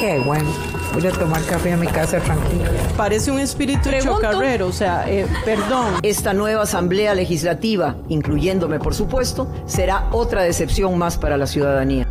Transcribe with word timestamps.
Qué 0.00 0.18
bueno. 0.18 0.50
Voy 0.94 1.06
a 1.06 1.12
tomar 1.12 1.44
café 1.44 1.74
a 1.74 1.76
mi 1.76 1.86
casa 1.86 2.20
tranquila. 2.20 2.70
Parece 2.96 3.30
un 3.30 3.38
espíritu 3.38 3.90
chocarrero, 4.02 4.68
o 4.68 4.72
sea, 4.72 5.04
eh, 5.06 5.26
perdón. 5.44 5.96
Esta 6.02 6.32
nueva 6.32 6.62
Asamblea 6.62 7.14
Legislativa, 7.14 7.98
incluyéndome 8.08 8.78
por 8.78 8.94
supuesto, 8.94 9.52
será 9.66 10.08
otra 10.10 10.42
decepción 10.42 10.96
más 10.96 11.18
para 11.18 11.36
la 11.36 11.46
ciudadanía. 11.46 12.08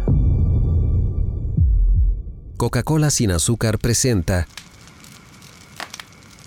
Coca-Cola 2.58 3.10
sin 3.10 3.32
azúcar 3.32 3.80
presenta 3.80 4.48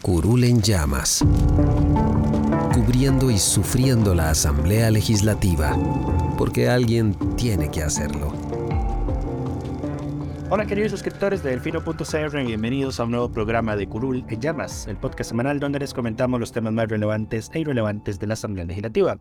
Curul 0.01 0.45
en 0.45 0.63
llamas, 0.63 1.25
cubriendo 2.73 3.31
y 3.33 3.39
sufriendo 3.39 4.15
la 4.15 4.31
Asamblea 4.31 4.93
Legislativa, 4.93 5.77
porque 6.39 6.69
alguien 6.69 7.17
tiene 7.37 7.69
que 7.71 7.83
hacerlo. 7.83 8.52
Hola 10.55 10.67
queridos 10.67 10.91
suscriptores 10.91 11.43
de 11.43 11.49
Delfino.cr, 11.49 12.45
bienvenidos 12.45 13.01
a 13.01 13.05
un 13.05 13.13
nuevo 13.13 13.33
programa 13.33 13.75
de 13.75 13.89
Curul 13.89 14.23
en 14.29 14.39
Llamas, 14.39 14.87
el 14.87 14.99
podcast 14.99 15.31
semanal 15.31 15.59
donde 15.59 15.79
les 15.79 15.95
comentamos 15.95 16.39
los 16.39 16.53
temas 16.53 16.75
más 16.75 16.91
relevantes 16.91 17.51
e 17.55 17.61
irrelevantes 17.61 18.21
de 18.21 18.27
la 18.27 18.35
Asamblea 18.35 18.67
Legislativa. 18.67 19.17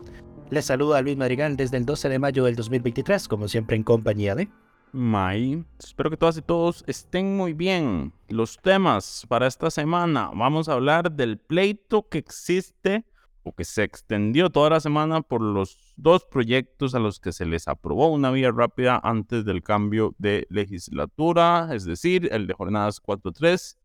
Les 0.49 0.65
saluda 0.65 1.01
Luis 1.01 1.15
Madrigal 1.15 1.55
desde 1.55 1.77
el 1.77 1.85
12 1.85 2.09
de 2.09 2.19
mayo 2.19 2.43
del 2.43 2.57
2023, 2.57 3.29
como 3.29 3.47
siempre 3.47 3.77
en 3.77 3.83
compañía 3.83 4.35
de... 4.35 4.49
May, 4.91 5.63
espero 5.79 6.09
que 6.09 6.17
todas 6.17 6.35
y 6.35 6.41
todos 6.41 6.83
estén 6.85 7.38
muy 7.38 7.53
bien. 7.53 8.11
Los 8.27 8.57
temas 8.57 9.25
para 9.29 9.47
esta 9.47 9.71
semana, 9.71 10.31
vamos 10.35 10.67
a 10.67 10.73
hablar 10.73 11.13
del 11.13 11.38
pleito 11.38 12.09
que 12.09 12.17
existe 12.17 13.05
o 13.44 13.53
que 13.53 13.66
se 13.66 13.84
extendió 13.84 14.50
toda 14.50 14.70
la 14.70 14.80
semana 14.80 15.22
por 15.22 15.42
los 15.42 15.94
dos 15.95 16.25
proyectos 16.25 16.95
a 16.95 17.00
los 17.00 17.20
que 17.20 17.31
se 17.31 17.45
les 17.45 17.67
aprobó 17.67 18.11
una 18.11 18.31
vía 18.31 18.52
rápida 18.52 19.00
antes 19.03 19.45
del 19.45 19.64
cambio 19.64 20.16
de 20.17 20.47
legislatura, 20.50 21.69
es 21.73 21.86
decir, 21.86 22.30
el 22.31 22.47
de 22.47 22.53
jornadas 22.53 23.02
4.3 23.02 23.78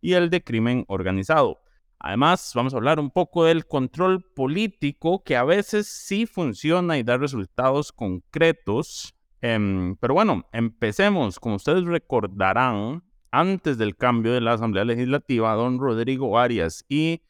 y 0.00 0.14
el 0.14 0.30
de 0.30 0.42
crimen 0.42 0.84
organizado. 0.88 1.60
Además, 1.98 2.52
vamos 2.54 2.74
a 2.74 2.76
hablar 2.76 3.00
un 3.00 3.10
poco 3.10 3.44
del 3.44 3.66
control 3.66 4.22
político 4.22 5.24
que 5.24 5.36
a 5.36 5.44
veces 5.44 5.86
sí 5.86 6.26
funciona 6.26 6.98
y 6.98 7.02
da 7.02 7.16
resultados 7.16 7.92
concretos. 7.92 9.14
Em, 9.40 9.96
pero 9.96 10.12
bueno, 10.12 10.46
empecemos. 10.52 11.40
Como 11.40 11.54
ustedes 11.54 11.84
recordarán, 11.84 13.02
antes 13.30 13.78
del 13.78 13.96
cambio 13.96 14.32
de 14.32 14.40
la 14.40 14.52
Asamblea 14.52 14.84
Legislativa, 14.84 15.54
don 15.54 15.78
Rodrigo 15.78 16.38
Arias 16.38 16.84
y 16.88 17.22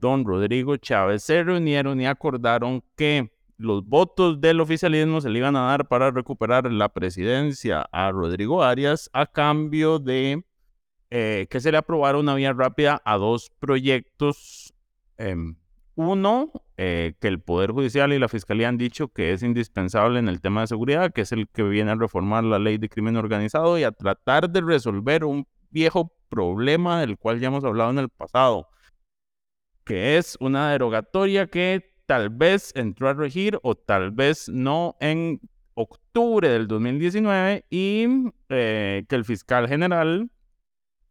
don 0.00 0.24
Rodrigo 0.24 0.76
Chávez 0.76 1.22
se 1.22 1.44
reunieron 1.44 2.00
y 2.00 2.06
acordaron 2.06 2.82
que 2.96 3.30
los 3.60 3.84
votos 3.84 4.40
del 4.40 4.60
oficialismo 4.60 5.20
se 5.20 5.28
le 5.28 5.38
iban 5.38 5.54
a 5.54 5.66
dar 5.66 5.86
para 5.86 6.10
recuperar 6.10 6.72
la 6.72 6.88
presidencia 6.88 7.86
a 7.92 8.10
Rodrigo 8.10 8.62
Arias 8.62 9.10
a 9.12 9.26
cambio 9.26 9.98
de 9.98 10.42
eh, 11.10 11.46
que 11.50 11.60
se 11.60 11.70
le 11.70 11.76
aprobara 11.76 12.18
una 12.18 12.34
vía 12.34 12.52
rápida 12.54 13.02
a 13.04 13.18
dos 13.18 13.50
proyectos. 13.58 14.72
Em, 15.18 15.56
uno, 15.94 16.50
eh, 16.78 17.12
que 17.20 17.28
el 17.28 17.40
Poder 17.40 17.72
Judicial 17.72 18.14
y 18.14 18.18
la 18.18 18.28
Fiscalía 18.28 18.68
han 18.68 18.78
dicho 18.78 19.08
que 19.08 19.32
es 19.32 19.42
indispensable 19.42 20.18
en 20.18 20.28
el 20.28 20.40
tema 20.40 20.62
de 20.62 20.68
seguridad, 20.68 21.12
que 21.12 21.20
es 21.22 21.32
el 21.32 21.46
que 21.48 21.62
viene 21.62 21.90
a 21.90 21.96
reformar 21.96 22.44
la 22.44 22.58
ley 22.58 22.78
de 22.78 22.88
crimen 22.88 23.16
organizado 23.16 23.78
y 23.78 23.84
a 23.84 23.92
tratar 23.92 24.48
de 24.48 24.62
resolver 24.62 25.24
un 25.24 25.46
viejo 25.70 26.10
problema 26.30 27.00
del 27.00 27.18
cual 27.18 27.40
ya 27.40 27.48
hemos 27.48 27.64
hablado 27.64 27.90
en 27.90 27.98
el 27.98 28.08
pasado 28.08 28.68
que 29.84 30.16
es 30.18 30.36
una 30.40 30.70
derogatoria 30.70 31.46
que 31.46 31.94
tal 32.06 32.30
vez 32.30 32.72
entró 32.74 33.08
a 33.08 33.14
regir 33.14 33.58
o 33.62 33.74
tal 33.74 34.10
vez 34.10 34.48
no 34.48 34.96
en 35.00 35.40
octubre 35.74 36.48
del 36.48 36.66
2019 36.66 37.64
y 37.70 38.06
eh, 38.48 39.04
que 39.08 39.14
el 39.14 39.24
fiscal 39.24 39.68
general 39.68 40.30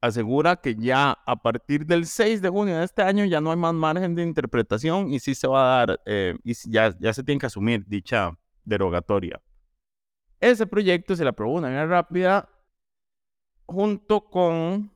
asegura 0.01 0.55
que 0.57 0.75
ya 0.75 1.17
a 1.25 1.35
partir 1.41 1.85
del 1.85 2.05
6 2.05 2.41
de 2.41 2.49
junio 2.49 2.77
de 2.77 2.85
este 2.85 3.01
año 3.01 3.25
ya 3.25 3.41
no 3.41 3.51
hay 3.51 3.57
más 3.57 3.73
margen 3.73 4.15
de 4.15 4.23
interpretación 4.23 5.11
y 5.11 5.19
sí 5.19 5.35
se 5.35 5.47
va 5.47 5.61
a 5.63 5.85
dar, 5.85 6.01
eh, 6.05 6.35
y 6.43 6.53
ya, 6.69 6.95
ya 6.99 7.13
se 7.13 7.23
tiene 7.23 7.39
que 7.39 7.47
asumir 7.47 7.85
dicha 7.87 8.37
derogatoria. 8.63 9.41
Ese 10.39 10.65
proyecto 10.65 11.15
se 11.15 11.23
le 11.23 11.29
aprobó 11.29 11.55
una 11.55 11.69
vía 11.69 11.85
rápida 11.85 12.49
junto 13.65 14.21
con 14.21 14.91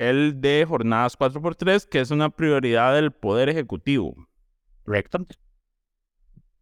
el 0.00 0.40
de 0.40 0.64
jornadas 0.66 1.18
4x3, 1.18 1.86
que 1.86 2.00
es 2.00 2.10
una 2.10 2.30
prioridad 2.30 2.94
del 2.94 3.12
Poder 3.12 3.50
Ejecutivo. 3.50 4.16
¿Correcto? 4.82 5.26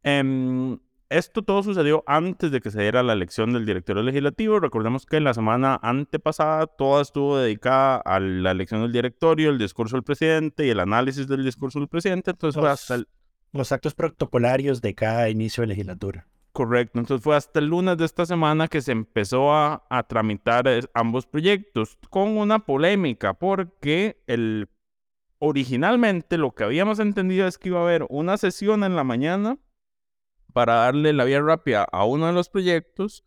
Em, 0.02 0.80
esto 1.08 1.42
todo 1.42 1.62
sucedió 1.62 2.02
antes 2.08 2.50
de 2.50 2.60
que 2.60 2.72
se 2.72 2.80
diera 2.82 3.04
la 3.04 3.12
elección 3.12 3.52
del 3.52 3.64
directorio 3.64 4.02
legislativo. 4.02 4.58
Recordemos 4.58 5.06
que 5.06 5.20
la 5.20 5.34
semana 5.34 5.78
antepasada 5.80 6.66
toda 6.66 7.00
estuvo 7.00 7.38
dedicada 7.38 7.98
a 7.98 8.18
la 8.18 8.50
elección 8.50 8.82
del 8.82 8.90
directorio, 8.90 9.50
el 9.50 9.58
discurso 9.58 9.94
del 9.94 10.02
presidente 10.02 10.66
y 10.66 10.70
el 10.70 10.80
análisis 10.80 11.28
del 11.28 11.44
discurso 11.44 11.78
del 11.78 11.86
presidente. 11.86 12.32
Entonces 12.32 12.60
fue 12.60 12.68
hasta 12.68 13.04
los 13.52 13.70
actos 13.70 13.94
protocolarios 13.94 14.80
de 14.82 14.96
cada 14.96 15.30
inicio 15.30 15.60
de 15.60 15.68
legislatura. 15.68 16.26
Correcto, 16.52 16.98
entonces 16.98 17.22
fue 17.22 17.36
hasta 17.36 17.60
el 17.60 17.66
lunes 17.66 17.98
de 17.98 18.04
esta 18.04 18.26
semana 18.26 18.68
que 18.68 18.80
se 18.80 18.92
empezó 18.92 19.54
a, 19.54 19.84
tramitar 20.08 20.66
ambos 20.94 21.26
proyectos 21.26 21.98
con 22.10 22.36
una 22.36 22.58
polémica 22.60 23.34
porque 23.34 24.16
originalmente 25.38 26.36
lo 26.36 26.52
que 26.52 26.64
habíamos 26.64 26.98
entendido 26.98 27.46
es 27.46 27.58
que 27.58 27.68
iba 27.68 27.78
a 27.78 27.82
haber 27.82 28.06
una 28.08 28.36
sesión 28.38 28.82
en 28.82 28.96
la 28.96 29.04
mañana 29.04 29.58
para 30.52 30.74
darle 30.76 31.12
la 31.12 31.24
vía 31.24 31.40
rápida 31.40 31.84
a 31.84 32.04
uno 32.04 32.26
de 32.26 32.32
los 32.32 32.48
proyectos 32.48 33.24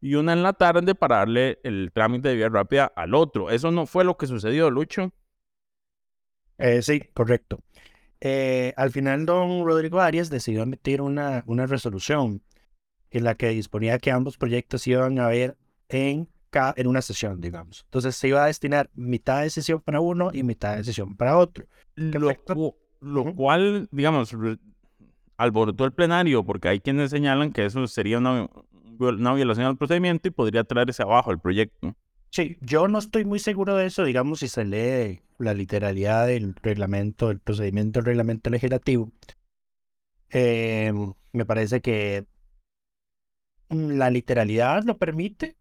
y 0.00 0.14
una 0.16 0.32
en 0.32 0.42
la 0.42 0.54
tarde 0.54 0.96
para 0.96 1.18
darle 1.18 1.60
el 1.62 1.92
trámite 1.94 2.30
de 2.30 2.36
vía 2.36 2.48
rápida 2.48 2.86
al 2.96 3.14
otro. 3.14 3.50
Eso 3.50 3.70
no 3.70 3.86
fue 3.86 4.02
lo 4.02 4.16
que 4.16 4.26
sucedió, 4.26 4.70
Lucho. 4.70 5.12
Eh, 6.58 6.82
sí, 6.82 7.00
correcto. 7.14 7.60
Eh, 8.20 8.72
al 8.76 8.90
final, 8.90 9.26
don 9.26 9.64
Rodrigo 9.64 10.00
Arias 10.00 10.30
decidió 10.30 10.62
emitir 10.62 11.00
una 11.00 11.66
resolución 11.66 12.42
en 13.12 13.24
la 13.24 13.34
que 13.34 13.50
disponía 13.50 13.98
que 13.98 14.10
ambos 14.10 14.36
proyectos 14.36 14.86
iban 14.86 15.18
a 15.18 15.28
ver 15.28 15.56
en, 15.88 16.28
en 16.76 16.86
una 16.86 17.02
sesión, 17.02 17.40
digamos. 17.40 17.82
Entonces 17.84 18.16
se 18.16 18.28
iba 18.28 18.42
a 18.42 18.46
destinar 18.46 18.90
mitad 18.94 19.42
de 19.42 19.50
sesión 19.50 19.80
para 19.80 20.00
uno 20.00 20.30
y 20.32 20.42
mitad 20.42 20.76
de 20.76 20.84
sesión 20.84 21.16
para 21.16 21.36
otro. 21.36 21.66
Lo, 21.94 22.34
lo 23.00 23.34
cual, 23.34 23.88
digamos, 23.90 24.34
alborotó 25.36 25.84
el 25.84 25.92
plenario 25.92 26.44
porque 26.44 26.68
hay 26.68 26.80
quienes 26.80 27.10
señalan 27.10 27.52
que 27.52 27.66
eso 27.66 27.86
sería 27.86 28.18
una, 28.18 28.48
una 28.98 29.34
violación 29.34 29.66
al 29.66 29.76
procedimiento 29.76 30.28
y 30.28 30.30
podría 30.30 30.64
traerse 30.64 31.02
abajo 31.02 31.30
el 31.30 31.38
proyecto. 31.38 31.94
Sí, 32.30 32.56
yo 32.62 32.88
no 32.88 32.98
estoy 32.98 33.26
muy 33.26 33.38
seguro 33.38 33.76
de 33.76 33.86
eso, 33.86 34.04
digamos, 34.04 34.40
si 34.40 34.48
se 34.48 34.64
lee 34.64 35.20
la 35.36 35.52
literalidad 35.52 36.26
del 36.26 36.54
reglamento, 36.54 37.28
del 37.28 37.40
procedimiento 37.40 37.98
del 37.98 38.06
reglamento 38.06 38.48
legislativo. 38.48 39.12
Eh, 40.30 40.94
me 41.32 41.44
parece 41.44 41.82
que 41.82 42.24
la 43.72 44.10
literalidad 44.10 44.84
lo 44.84 44.98
permite. 44.98 45.56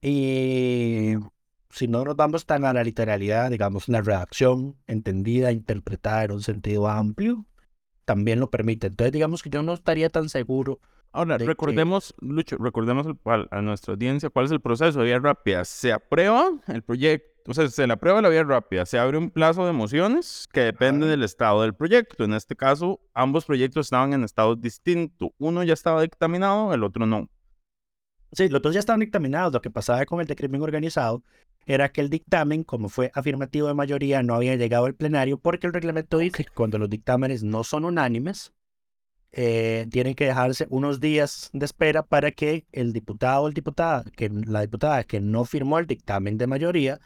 Y 0.00 1.14
si 1.70 1.88
no 1.88 2.04
nos 2.04 2.16
vamos 2.16 2.44
tan 2.44 2.64
a 2.64 2.72
la 2.72 2.84
literalidad, 2.84 3.50
digamos, 3.50 3.88
la 3.88 4.00
redacción 4.00 4.76
entendida, 4.86 5.52
interpretada 5.52 6.24
en 6.24 6.32
un 6.32 6.42
sentido 6.42 6.88
amplio, 6.88 7.46
también 8.04 8.40
lo 8.40 8.50
permite. 8.50 8.88
Entonces, 8.88 9.12
digamos 9.12 9.42
que 9.42 9.50
yo 9.50 9.62
no 9.62 9.72
estaría 9.72 10.10
tan 10.10 10.28
seguro. 10.28 10.80
Ahora, 11.12 11.38
recordemos, 11.38 12.14
Lucho, 12.20 12.56
recordemos 12.56 13.06
a 13.24 13.62
nuestra 13.62 13.92
audiencia 13.92 14.30
cuál 14.30 14.46
es 14.46 14.52
el 14.52 14.60
proceso 14.60 15.00
de 15.00 15.06
vía 15.06 15.18
rápida. 15.18 15.64
Se 15.64 15.92
aprueba 15.92 16.50
el 16.68 16.82
proyecto 16.82 17.31
o 17.46 17.54
sea, 17.54 17.68
se 17.68 17.86
le 17.86 17.92
aprueba 17.92 18.22
la 18.22 18.28
vía 18.28 18.44
rápida, 18.44 18.86
se 18.86 18.98
abre 18.98 19.18
un 19.18 19.30
plazo 19.30 19.66
de 19.66 19.72
mociones 19.72 20.48
que 20.52 20.60
depende 20.60 21.06
del 21.06 21.22
estado 21.22 21.62
del 21.62 21.74
proyecto. 21.74 22.24
En 22.24 22.34
este 22.34 22.56
caso, 22.56 23.00
ambos 23.14 23.44
proyectos 23.44 23.86
estaban 23.86 24.12
en 24.12 24.24
estados 24.24 24.60
distintos. 24.60 25.30
Uno 25.38 25.62
ya 25.64 25.74
estaba 25.74 26.02
dictaminado, 26.02 26.72
el 26.72 26.84
otro 26.84 27.06
no. 27.06 27.28
Sí, 28.32 28.48
los 28.48 28.62
dos 28.62 28.74
ya 28.74 28.80
estaban 28.80 29.00
dictaminados. 29.00 29.52
Lo 29.52 29.60
que 29.60 29.70
pasaba 29.70 30.04
con 30.06 30.20
el 30.20 30.26
de 30.26 30.36
crimen 30.36 30.62
organizado 30.62 31.22
era 31.66 31.90
que 31.90 32.00
el 32.00 32.10
dictamen, 32.10 32.64
como 32.64 32.88
fue 32.88 33.10
afirmativo 33.14 33.68
de 33.68 33.74
mayoría, 33.74 34.22
no 34.22 34.34
había 34.34 34.56
llegado 34.56 34.86
al 34.86 34.94
plenario 34.94 35.38
porque 35.38 35.66
el 35.66 35.72
reglamento 35.72 36.18
dice 36.18 36.44
que 36.44 36.50
cuando 36.52 36.78
los 36.78 36.90
dictámenes 36.90 37.42
no 37.42 37.64
son 37.64 37.84
unánimes, 37.84 38.52
eh, 39.32 39.86
tienen 39.90 40.14
que 40.14 40.26
dejarse 40.26 40.66
unos 40.68 41.00
días 41.00 41.48
de 41.54 41.64
espera 41.64 42.02
para 42.02 42.32
que 42.32 42.66
el 42.72 42.92
diputado 42.92 43.44
o 43.44 43.48
el 43.48 43.54
diputada, 43.54 44.04
que 44.14 44.28
la 44.28 44.60
diputada 44.60 45.04
que 45.04 45.20
no 45.20 45.44
firmó 45.44 45.78
el 45.78 45.86
dictamen 45.86 46.36
de 46.36 46.46
mayoría, 46.46 47.00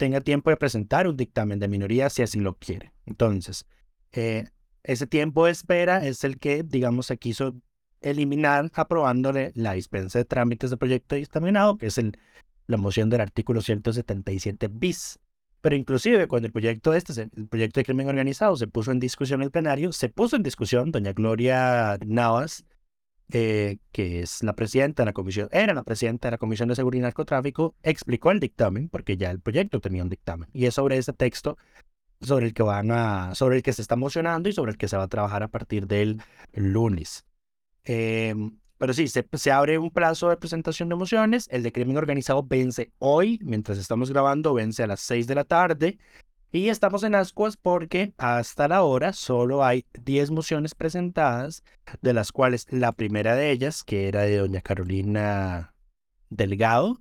tenga 0.00 0.22
tiempo 0.22 0.48
de 0.48 0.56
presentar 0.56 1.06
un 1.06 1.14
dictamen 1.14 1.58
de 1.58 1.68
minoría 1.68 2.08
si 2.08 2.22
así 2.22 2.40
lo 2.40 2.54
quiere. 2.54 2.90
Entonces, 3.04 3.66
eh, 4.12 4.46
ese 4.82 5.06
tiempo 5.06 5.44
de 5.44 5.52
espera 5.52 6.06
es 6.06 6.24
el 6.24 6.38
que, 6.38 6.62
digamos, 6.62 7.04
se 7.04 7.18
quiso 7.18 7.54
eliminar 8.00 8.70
aprobándole 8.72 9.52
la 9.54 9.74
dispensa 9.74 10.18
de 10.18 10.24
trámites 10.24 10.70
de 10.70 10.78
proyecto 10.78 11.16
dictaminado, 11.16 11.76
que 11.76 11.88
es 11.88 11.98
el, 11.98 12.16
la 12.66 12.78
moción 12.78 13.10
del 13.10 13.20
artículo 13.20 13.60
177 13.60 14.68
bis. 14.68 15.18
Pero 15.60 15.76
inclusive 15.76 16.26
cuando 16.28 16.46
el 16.46 16.52
proyecto 16.52 16.94
este, 16.94 17.28
el 17.36 17.48
proyecto 17.48 17.80
de 17.80 17.84
crimen 17.84 18.08
organizado 18.08 18.56
se 18.56 18.68
puso 18.68 18.92
en 18.92 19.00
discusión 19.00 19.42
en 19.42 19.44
el 19.44 19.50
plenario, 19.50 19.92
se 19.92 20.08
puso 20.08 20.34
en 20.34 20.42
discusión 20.42 20.92
doña 20.92 21.12
Gloria 21.12 21.98
Navas, 22.06 22.64
eh, 23.32 23.78
que 23.92 24.20
es 24.20 24.42
la 24.42 24.54
presidenta 24.54 25.02
de 25.02 25.06
la 25.06 25.12
comisión, 25.12 25.48
era 25.52 25.74
la 25.74 25.82
presidenta 25.82 26.28
de 26.28 26.32
la 26.32 26.38
Comisión 26.38 26.68
de 26.68 26.74
Seguridad 26.74 27.00
y 27.00 27.04
Narcotráfico, 27.04 27.74
explicó 27.82 28.30
el 28.30 28.40
dictamen, 28.40 28.88
porque 28.88 29.16
ya 29.16 29.30
el 29.30 29.40
proyecto 29.40 29.80
tenía 29.80 30.02
un 30.02 30.08
dictamen. 30.08 30.48
Y 30.52 30.66
es 30.66 30.74
sobre 30.74 30.96
ese 30.96 31.12
texto 31.12 31.56
sobre 32.20 32.46
el 32.46 32.54
que 32.54 32.62
van 32.62 32.90
a, 32.90 33.34
sobre 33.34 33.56
el 33.56 33.62
que 33.62 33.72
se 33.72 33.82
está 33.82 33.96
mocionando 33.96 34.48
y 34.48 34.52
sobre 34.52 34.72
el 34.72 34.78
que 34.78 34.88
se 34.88 34.96
va 34.96 35.04
a 35.04 35.08
trabajar 35.08 35.42
a 35.42 35.48
partir 35.48 35.86
del 35.86 36.20
lunes. 36.52 37.24
Eh, 37.84 38.34
pero 38.76 38.94
sí, 38.94 39.08
se, 39.08 39.26
se, 39.32 39.52
abre 39.52 39.78
un 39.78 39.90
plazo 39.90 40.28
de 40.30 40.36
presentación 40.36 40.88
de 40.88 40.94
mociones. 40.94 41.48
El 41.50 41.62
de 41.62 41.72
crimen 41.72 41.96
organizado 41.96 42.42
vence 42.42 42.92
hoy, 42.98 43.38
mientras 43.42 43.78
estamos 43.78 44.10
grabando, 44.10 44.54
vence 44.54 44.82
a 44.82 44.86
las 44.86 45.00
6 45.00 45.26
de 45.26 45.34
la 45.34 45.44
tarde. 45.44 45.98
Y 46.52 46.68
estamos 46.68 47.04
en 47.04 47.14
ascuas 47.14 47.56
porque 47.56 48.12
hasta 48.18 48.66
la 48.66 48.82
hora 48.82 49.12
solo 49.12 49.64
hay 49.64 49.84
10 50.02 50.32
mociones 50.32 50.74
presentadas, 50.74 51.62
de 52.02 52.12
las 52.12 52.32
cuales 52.32 52.66
la 52.70 52.90
primera 52.90 53.36
de 53.36 53.52
ellas, 53.52 53.84
que 53.84 54.08
era 54.08 54.22
de 54.22 54.38
doña 54.38 54.60
Carolina 54.60 55.74
Delgado, 56.28 57.00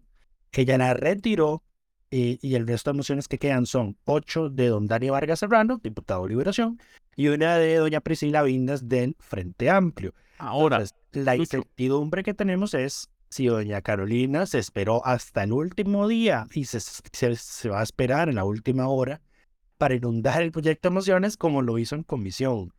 ella 0.51 0.77
la 0.77 0.93
retiró 0.93 1.63
y, 2.11 2.37
y 2.47 2.55
el 2.55 2.67
resto 2.67 2.91
de 2.91 2.97
mociones 2.97 3.27
que 3.27 3.39
quedan 3.39 3.65
son 3.65 3.97
8 4.05 4.49
de 4.49 4.67
don 4.67 4.85
Dani 4.85 5.09
Vargas 5.09 5.39
Serrano, 5.39 5.79
diputado 5.81 6.23
de 6.23 6.29
Liberación, 6.29 6.79
y 7.15 7.29
una 7.29 7.57
de 7.57 7.75
doña 7.77 8.01
Priscila 8.01 8.43
Vindas 8.43 8.87
del 8.87 9.15
Frente 9.19 9.71
Amplio. 9.71 10.13
Ahora, 10.37 10.77
Entonces, 10.77 10.95
la 11.11 11.35
incertidumbre 11.35 12.21
que 12.21 12.35
tenemos 12.35 12.75
es 12.75 13.09
si 13.29 13.47
doña 13.47 13.81
Carolina 13.81 14.45
se 14.45 14.59
esperó 14.59 15.05
hasta 15.05 15.43
el 15.43 15.53
último 15.53 16.07
día 16.07 16.45
y 16.53 16.65
se, 16.65 16.79
se, 16.79 17.35
se, 17.35 17.69
va 17.69 17.79
a 17.79 17.83
esperar 17.83 18.29
en 18.29 18.35
la 18.35 18.43
última 18.43 18.87
hora 18.87 19.21
para 19.79 19.95
inundar 19.95 20.43
el 20.43 20.51
proyecto 20.51 20.89
de 20.89 20.93
mociones 20.95 21.37
como 21.37 21.63
lo 21.63 21.79
hizo 21.79 21.95
en 21.95 22.03
comisión. 22.03 22.71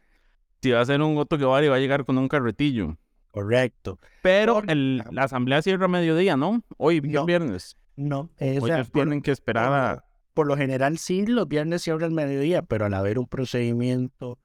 Si 0.62 0.70
va 0.70 0.82
a 0.82 0.85
ser 0.85 1.00
un 1.00 1.14
voto 1.14 1.38
que 1.38 1.44
va 1.47 1.64
y 1.64 1.69
va 1.69 1.76
a 1.76 1.81
llegar 1.81 2.05
con 2.05 2.19
un 2.19 2.29
carretillo. 2.29 2.99
Correcto. 3.31 3.99
Pero 4.23 4.62
el, 4.69 5.02
la 5.11 5.25
asamblea 5.25 5.62
cierra 5.62 5.87
a 5.87 5.88
mediodía, 5.88 6.37
¿no? 6.37 6.62
Hoy 6.76 7.00
No. 7.00 7.25
viernes. 7.25 7.76
No, 7.97 8.20
o 8.20 8.44
Hoy 8.44 8.61
sea, 8.70 8.85
por, 8.85 8.93
tienen 8.93 9.23
que 9.23 9.31
esperar 9.31 9.73
a... 9.73 10.05
por 10.35 10.47
lo 10.47 10.56
general 10.56 10.99
sí, 10.99 11.26
los 11.26 11.49
viernes 11.49 11.82
cierra 11.82 12.06
al 12.06 12.12
mediodía, 12.12 12.62
pero 12.62 12.85
al 12.87 12.94
haber 12.94 13.19
un 13.19 13.26
procedimiento 13.26 14.38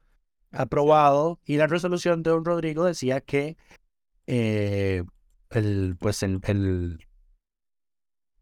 aprobado 0.51 1.39
y 1.45 1.57
la 1.57 1.67
resolución 1.67 2.23
de 2.23 2.31
don 2.31 2.45
Rodrigo 2.45 2.85
decía 2.85 3.19
que 3.21 3.57
eh, 4.27 5.03
el, 5.49 5.97
pues 5.99 6.23
el, 6.23 6.39
el, 6.43 6.99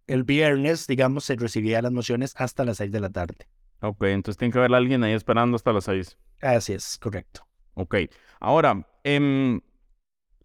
el 0.05 0.23
viernes, 0.23 0.85
digamos, 0.85 1.25
se 1.25 1.35
recibía 1.35 1.81
las 1.81 1.91
mociones 1.91 2.33
hasta 2.37 2.63
las 2.63 2.77
seis 2.77 2.91
de 2.91 2.99
la 2.99 3.09
tarde. 3.09 3.47
Ok, 3.83 4.01
entonces 4.03 4.37
tiene 4.37 4.53
que 4.53 4.59
haber 4.59 4.73
alguien 4.73 5.03
ahí 5.03 5.11
esperando 5.11 5.57
hasta 5.57 5.73
las 5.73 5.83
seis. 5.83 6.17
Así 6.41 6.71
es, 6.71 6.97
correcto. 6.97 7.45
Ok. 7.73 7.95
Ahora, 8.39 8.87
em, 9.03 9.59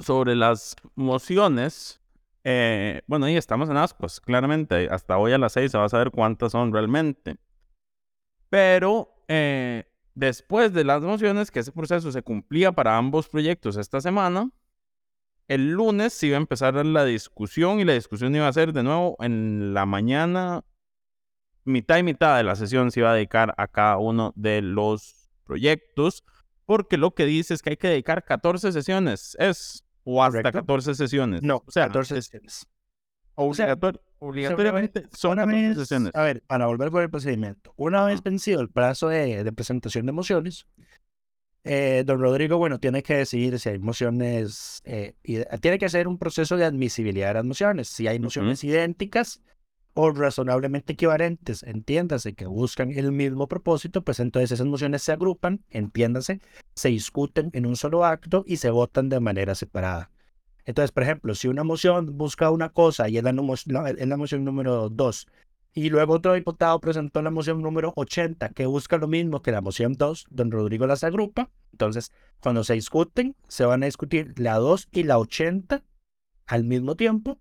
sobre 0.01 0.35
las 0.35 0.75
mociones, 0.97 2.01
eh, 2.43 3.03
bueno, 3.07 3.27
ahí 3.27 3.37
estamos 3.37 3.71
en 3.71 3.77
ascuas, 3.77 4.21
claramente. 4.21 4.89
Hasta 4.91 5.19
hoy 5.19 5.33
a 5.33 5.39
las 5.39 5.53
seis 5.53 5.71
se 5.71 5.79
va 5.79 5.85
a 5.85 5.89
saber 5.89 6.11
cuántas 6.11 6.51
son 6.51 6.73
realmente. 6.73 7.37
Pero 8.51 9.23
eh, 9.29 9.85
después 10.17 10.73
de 10.73 10.83
las 10.83 11.03
mociones, 11.03 11.53
que 11.53 11.61
ese 11.61 11.71
proceso 11.71 12.11
se 12.11 12.23
cumplía 12.23 12.73
para 12.73 12.97
ambos 12.97 13.29
proyectos 13.29 13.77
esta 13.77 14.01
semana, 14.01 14.51
el 15.47 15.71
lunes 15.71 16.13
se 16.13 16.27
iba 16.27 16.37
a 16.37 16.41
empezar 16.41 16.75
la 16.85 17.05
discusión 17.05 17.79
y 17.79 17.85
la 17.85 17.93
discusión 17.93 18.35
iba 18.35 18.49
a 18.49 18.53
ser 18.53 18.73
de 18.73 18.83
nuevo 18.83 19.17
en 19.21 19.75
la 19.75 19.87
mañana, 19.87 20.65
mitad 21.69 21.99
y 21.99 22.03
mitad 22.03 22.37
de 22.37 22.45
la 22.45 22.57
sesión 22.57 22.91
se 22.91 23.01
iba 23.01 23.11
a 23.11 23.15
dedicar 23.15 23.55
a 23.57 23.69
cada 23.69 23.99
uno 23.99 24.33
de 24.37 24.63
los 24.63 25.31
proyectos, 25.45 26.25
porque 26.67 26.97
lo 26.97 27.15
que 27.15 27.25
dice 27.27 27.55
es 27.55 27.63
que 27.63 27.71
hay 27.71 27.77
que 27.77 27.89
dedicar 27.89 28.25
14 28.25 28.73
sesiones, 28.73 29.37
es, 29.39 29.85
o 30.05 30.23
hasta 30.23 30.39
Correcto. 30.43 30.61
14 30.61 30.95
sesiones. 30.95 31.43
No, 31.43 31.63
o 31.67 31.71
sea, 31.71 31.87
14 31.87 32.19
es 32.19 32.25
sesiones. 32.27 32.67
obligator- 33.37 34.01
obligatoriamente 34.19 35.07
son 35.13 35.33
Una 35.33 35.43
14 35.45 35.69
vez- 35.69 35.79
sesiones. 35.79 36.15
A 36.15 36.23
ver, 36.23 36.43
para 36.47 36.67
volver 36.67 36.91
con 36.91 37.03
el 37.03 37.11
procedimiento. 37.11 37.73
Una 37.77 38.05
vez 38.05 38.23
vencido 38.23 38.61
el 38.61 38.69
plazo 38.69 39.09
de, 39.09 39.45
de 39.45 39.53
presentación 39.53 40.07
de 40.07 40.13
mociones, 40.13 40.67
eh, 41.65 42.03
don 42.07 42.21
Rodrigo, 42.21 42.57
bueno, 42.59 42.79
tiene 42.81 43.03
que 43.03 43.15
decidir 43.17 43.59
si 43.59 43.69
hay 43.69 43.79
mociones, 43.79 44.81
eh, 44.85 45.15
y- 45.23 45.41
tiene 45.61 45.79
que 45.79 45.87
hacer 45.87 46.09
un 46.09 46.19
proceso 46.19 46.57
de 46.57 46.65
admisibilidad 46.65 47.29
de 47.29 47.35
las 47.35 47.45
mociones. 47.45 47.89
Si 47.89 48.07
hay 48.09 48.19
mociones 48.19 48.65
idénticas 48.65 49.43
o 49.95 50.11
razonablemente 50.11 50.93
equivalentes, 50.93 51.63
entiéndase, 51.63 52.35
que 52.35 52.47
buscan 52.47 52.91
el 52.93 53.13
mismo 53.13 53.49
propósito, 53.49 54.03
pues 54.03 54.21
entonces 54.21 54.53
esas 54.53 54.67
mociones 54.67 55.03
se 55.03 55.13
agrupan, 55.13 55.65
entiéndase, 55.71 56.41
se 56.75 56.89
discuten 56.89 57.51
en 57.53 57.67
un 57.67 57.77
solo 57.77 58.05
acto 58.05 58.45
y 58.47 58.59
se 58.59 58.71
votan 58.71 59.09
de 59.09 59.21
manera 59.21 59.55
separada. 59.55 60.11
Entonces, 60.65 60.93
por 60.93 61.03
ejemplo, 61.03 61.35
si 61.35 61.49
una 61.49 61.65
moción 61.65 62.17
busca 62.17 62.51
una 62.51 62.69
cosa 62.69 63.09
y 63.09 63.17
es 63.17 63.25
la, 63.25 63.33
es 63.91 64.07
la 64.07 64.17
moción 64.17 64.45
número 64.45 64.89
2, 64.89 65.27
y 65.75 65.91
luego 65.91 66.15
otro 66.15 66.35
diputado 66.35 66.81
presentó 66.81 67.23
la 67.23 67.31
moción 67.31 67.63
número 67.63 67.93
80, 67.97 68.51
que 68.51 68.67
busca 68.67 68.99
lo 68.99 69.07
mismo 69.07 69.43
que 69.43 69.53
la 69.53 69.61
moción 69.61 69.93
2, 69.93 70.27
don 70.31 70.51
Rodrigo 70.51 70.87
las 70.87 71.05
agrupa. 71.05 71.51
Entonces, 71.73 72.13
cuando 72.41 72.65
se 72.65 72.75
discuten, 72.75 73.37
se 73.49 73.65
van 73.65 73.83
a 73.83 73.87
discutir 73.87 74.35
la 74.39 74.57
2 74.57 74.89
y 74.93 75.05
la 75.05 75.19
80 75.19 75.85
al 76.47 76.65
mismo 76.65 76.97
tiempo 76.97 77.39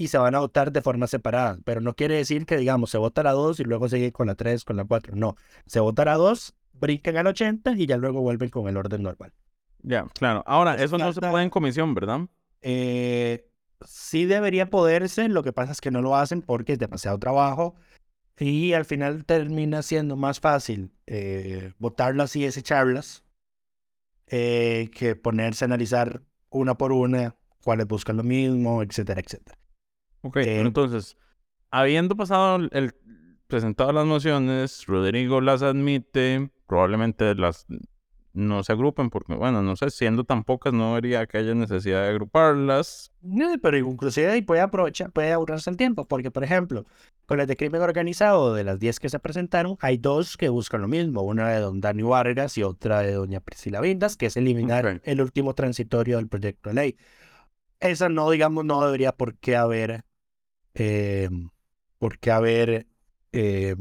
y 0.00 0.08
se 0.08 0.16
van 0.16 0.34
a 0.34 0.38
votar 0.38 0.72
de 0.72 0.80
forma 0.80 1.06
separada. 1.06 1.58
Pero 1.62 1.82
no 1.82 1.94
quiere 1.94 2.14
decir 2.14 2.46
que, 2.46 2.56
digamos, 2.56 2.88
se 2.88 2.96
vota 2.96 3.22
la 3.22 3.32
2 3.32 3.60
y 3.60 3.64
luego 3.64 3.86
sigue 3.86 4.12
con 4.12 4.28
la 4.28 4.34
3, 4.34 4.64
con 4.64 4.78
la 4.78 4.86
4. 4.86 5.14
No, 5.14 5.36
se 5.66 5.78
vota 5.78 6.06
la 6.06 6.14
2, 6.14 6.54
brincan 6.72 7.18
al 7.18 7.26
80 7.26 7.72
y 7.72 7.84
ya 7.84 7.98
luego 7.98 8.22
vuelven 8.22 8.48
con 8.48 8.66
el 8.66 8.78
orden 8.78 9.02
normal. 9.02 9.34
Ya, 9.82 10.06
claro. 10.14 10.42
Ahora, 10.46 10.72
Pues 10.72 10.84
eso 10.84 10.96
no 10.96 11.12
se 11.12 11.20
puede 11.20 11.44
en 11.44 11.50
comisión, 11.50 11.92
¿verdad? 11.92 12.20
Eh, 12.62 13.46
sí 13.84 14.24
debería 14.24 14.70
poderse, 14.70 15.28
lo 15.28 15.42
que 15.42 15.52
pasa 15.52 15.72
es 15.72 15.82
que 15.82 15.90
no 15.90 16.00
lo 16.00 16.16
hacen 16.16 16.40
porque 16.40 16.72
es 16.72 16.78
demasiado 16.78 17.18
trabajo 17.18 17.74
y 18.38 18.72
al 18.72 18.86
final 18.86 19.26
termina 19.26 19.82
siendo 19.82 20.16
más 20.16 20.40
fácil 20.40 20.94
eh, 21.06 21.74
votarlas 21.78 22.34
y 22.36 22.44
desecharlas 22.44 23.22
eh, 24.28 24.90
que 24.94 25.14
ponerse 25.14 25.64
a 25.64 25.66
analizar 25.66 26.22
una 26.48 26.78
por 26.78 26.92
una 26.92 27.36
cuáles 27.62 27.86
buscan 27.86 28.16
lo 28.16 28.22
mismo, 28.22 28.82
etcétera, 28.82 29.20
etcétera. 29.20 29.59
Ok, 30.22 30.36
Eh, 30.38 30.60
entonces, 30.60 31.16
habiendo 31.70 32.16
pasado 32.16 32.56
el, 32.56 32.70
el- 32.72 32.94
presentado 33.46 33.92
las 33.92 34.06
mociones, 34.06 34.86
Rodrigo 34.86 35.40
las 35.40 35.62
admite, 35.62 36.50
probablemente 36.66 37.34
las 37.34 37.66
no 38.32 38.62
se 38.62 38.72
agrupen 38.72 39.10
porque, 39.10 39.34
bueno, 39.34 39.60
no 39.62 39.74
sé, 39.76 39.90
siendo 39.90 40.22
tan 40.24 40.44
pocas 40.44 40.72
no 40.72 40.94
vería 40.94 41.26
que 41.26 41.38
haya 41.38 41.54
necesidad 41.54 42.04
de 42.04 42.10
agruparlas. 42.10 43.12
No, 43.22 43.48
pero 43.60 43.76
inclusive 43.76 44.30
ahí 44.30 44.42
puede 44.42 44.60
aprovechar, 44.62 45.10
puede 45.12 45.32
ahorrarse 45.32 45.68
el 45.68 45.76
tiempo, 45.76 46.06
porque 46.06 46.30
por 46.30 46.44
ejemplo, 46.44 46.86
con 47.26 47.38
las 47.38 47.48
de 47.48 47.56
crimen 47.56 47.82
organizado, 47.82 48.54
de 48.54 48.64
las 48.64 48.78
10 48.78 49.00
que 49.00 49.08
se 49.10 49.18
presentaron, 49.18 49.76
hay 49.80 49.98
dos 49.98 50.36
que 50.36 50.48
buscan 50.48 50.80
lo 50.82 50.88
mismo, 50.88 51.22
una 51.22 51.48
de 51.50 51.60
don 51.60 51.80
Dani 51.80 52.02
Vargas 52.02 52.56
y 52.56 52.62
otra 52.62 53.00
de 53.00 53.12
doña 53.12 53.40
Priscila 53.40 53.80
Vindas, 53.80 54.16
que 54.16 54.26
es 54.26 54.36
eliminar 54.36 55.00
el 55.04 55.20
último 55.20 55.54
transitorio 55.54 56.16
del 56.16 56.28
proyecto 56.28 56.70
de 56.70 56.74
ley. 56.74 56.96
Esa 57.80 58.08
no, 58.08 58.30
digamos, 58.30 58.64
no 58.64 58.84
debería 58.84 59.12
por 59.12 59.36
qué 59.38 59.56
haber, 59.56 60.04
eh, 60.74 61.28
por 61.98 62.18
qué 62.18 62.30
haber, 62.30 62.86
eh, 63.32 63.76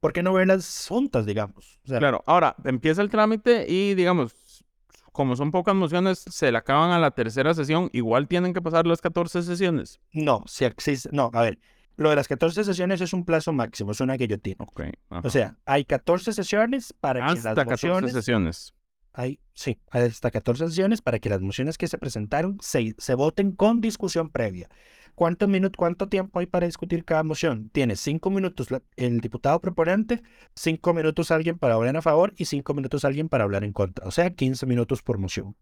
por 0.00 0.12
qué 0.12 0.22
no 0.22 0.32
verlas 0.32 0.86
juntas, 0.88 1.26
digamos. 1.26 1.80
O 1.84 1.88
sea, 1.88 1.98
Claro, 1.98 2.22
ahora 2.26 2.56
empieza 2.64 3.02
el 3.02 3.10
trámite 3.10 3.66
y, 3.68 3.94
digamos, 3.94 4.64
como 5.12 5.36
son 5.36 5.50
pocas 5.50 5.74
mociones, 5.74 6.18
se 6.18 6.50
le 6.50 6.58
acaban 6.58 6.90
a 6.90 6.98
la 6.98 7.10
tercera 7.10 7.54
sesión, 7.54 7.90
igual 7.92 8.28
tienen 8.28 8.54
que 8.54 8.62
pasar 8.62 8.86
las 8.86 9.00
14 9.00 9.42
sesiones. 9.42 10.00
No, 10.12 10.42
si 10.46 10.64
existe, 10.64 11.10
no, 11.12 11.30
a 11.34 11.42
ver, 11.42 11.58
lo 11.96 12.10
de 12.10 12.16
las 12.16 12.28
14 12.28 12.64
sesiones 12.64 13.00
es 13.00 13.12
un 13.12 13.24
plazo 13.24 13.52
máximo, 13.52 13.92
es 13.92 14.00
una 14.00 14.14
guillotina. 14.14 14.56
Ok. 14.60 14.82
ajá. 15.10 15.22
O 15.26 15.30
sea, 15.30 15.56
hay 15.66 15.84
14 15.84 16.32
sesiones 16.32 16.94
para 16.98 17.20
que 17.26 17.32
hasta 17.32 17.50
las 17.50 17.64
14 17.64 17.88
mociones... 17.88 18.12
sesiones. 18.12 18.74
Hay, 19.12 19.40
sí, 19.52 19.78
hay 19.90 20.04
hasta 20.04 20.30
14 20.30 20.68
sesiones 20.68 21.02
para 21.02 21.18
que 21.18 21.28
las 21.28 21.40
mociones 21.40 21.76
que 21.76 21.88
se 21.88 21.98
presentaron 21.98 22.58
se, 22.60 22.94
se 22.98 23.14
voten 23.14 23.52
con 23.52 23.80
discusión 23.80 24.30
previa. 24.30 24.68
¿cuántos 25.14 25.48
minutos, 25.48 25.76
cuánto 25.76 26.08
tiempo 26.08 26.38
hay 26.38 26.46
para 26.46 26.66
discutir 26.66 27.04
cada 27.04 27.22
moción? 27.22 27.70
Tiene 27.70 27.96
cinco 27.96 28.30
minutos 28.30 28.68
el 28.96 29.20
diputado 29.20 29.60
proponente, 29.60 30.22
cinco 30.54 30.94
minutos 30.94 31.30
alguien 31.30 31.58
para 31.58 31.74
hablar 31.74 31.96
a 31.96 32.02
favor 32.02 32.32
y 32.36 32.46
cinco 32.46 32.74
minutos 32.74 33.04
alguien 33.04 33.28
para 33.28 33.44
hablar 33.44 33.64
en 33.64 33.72
contra. 33.72 34.06
O 34.06 34.10
sea, 34.10 34.30
15 34.30 34.66
minutos 34.66 35.02
por 35.02 35.18
moción. 35.18 35.56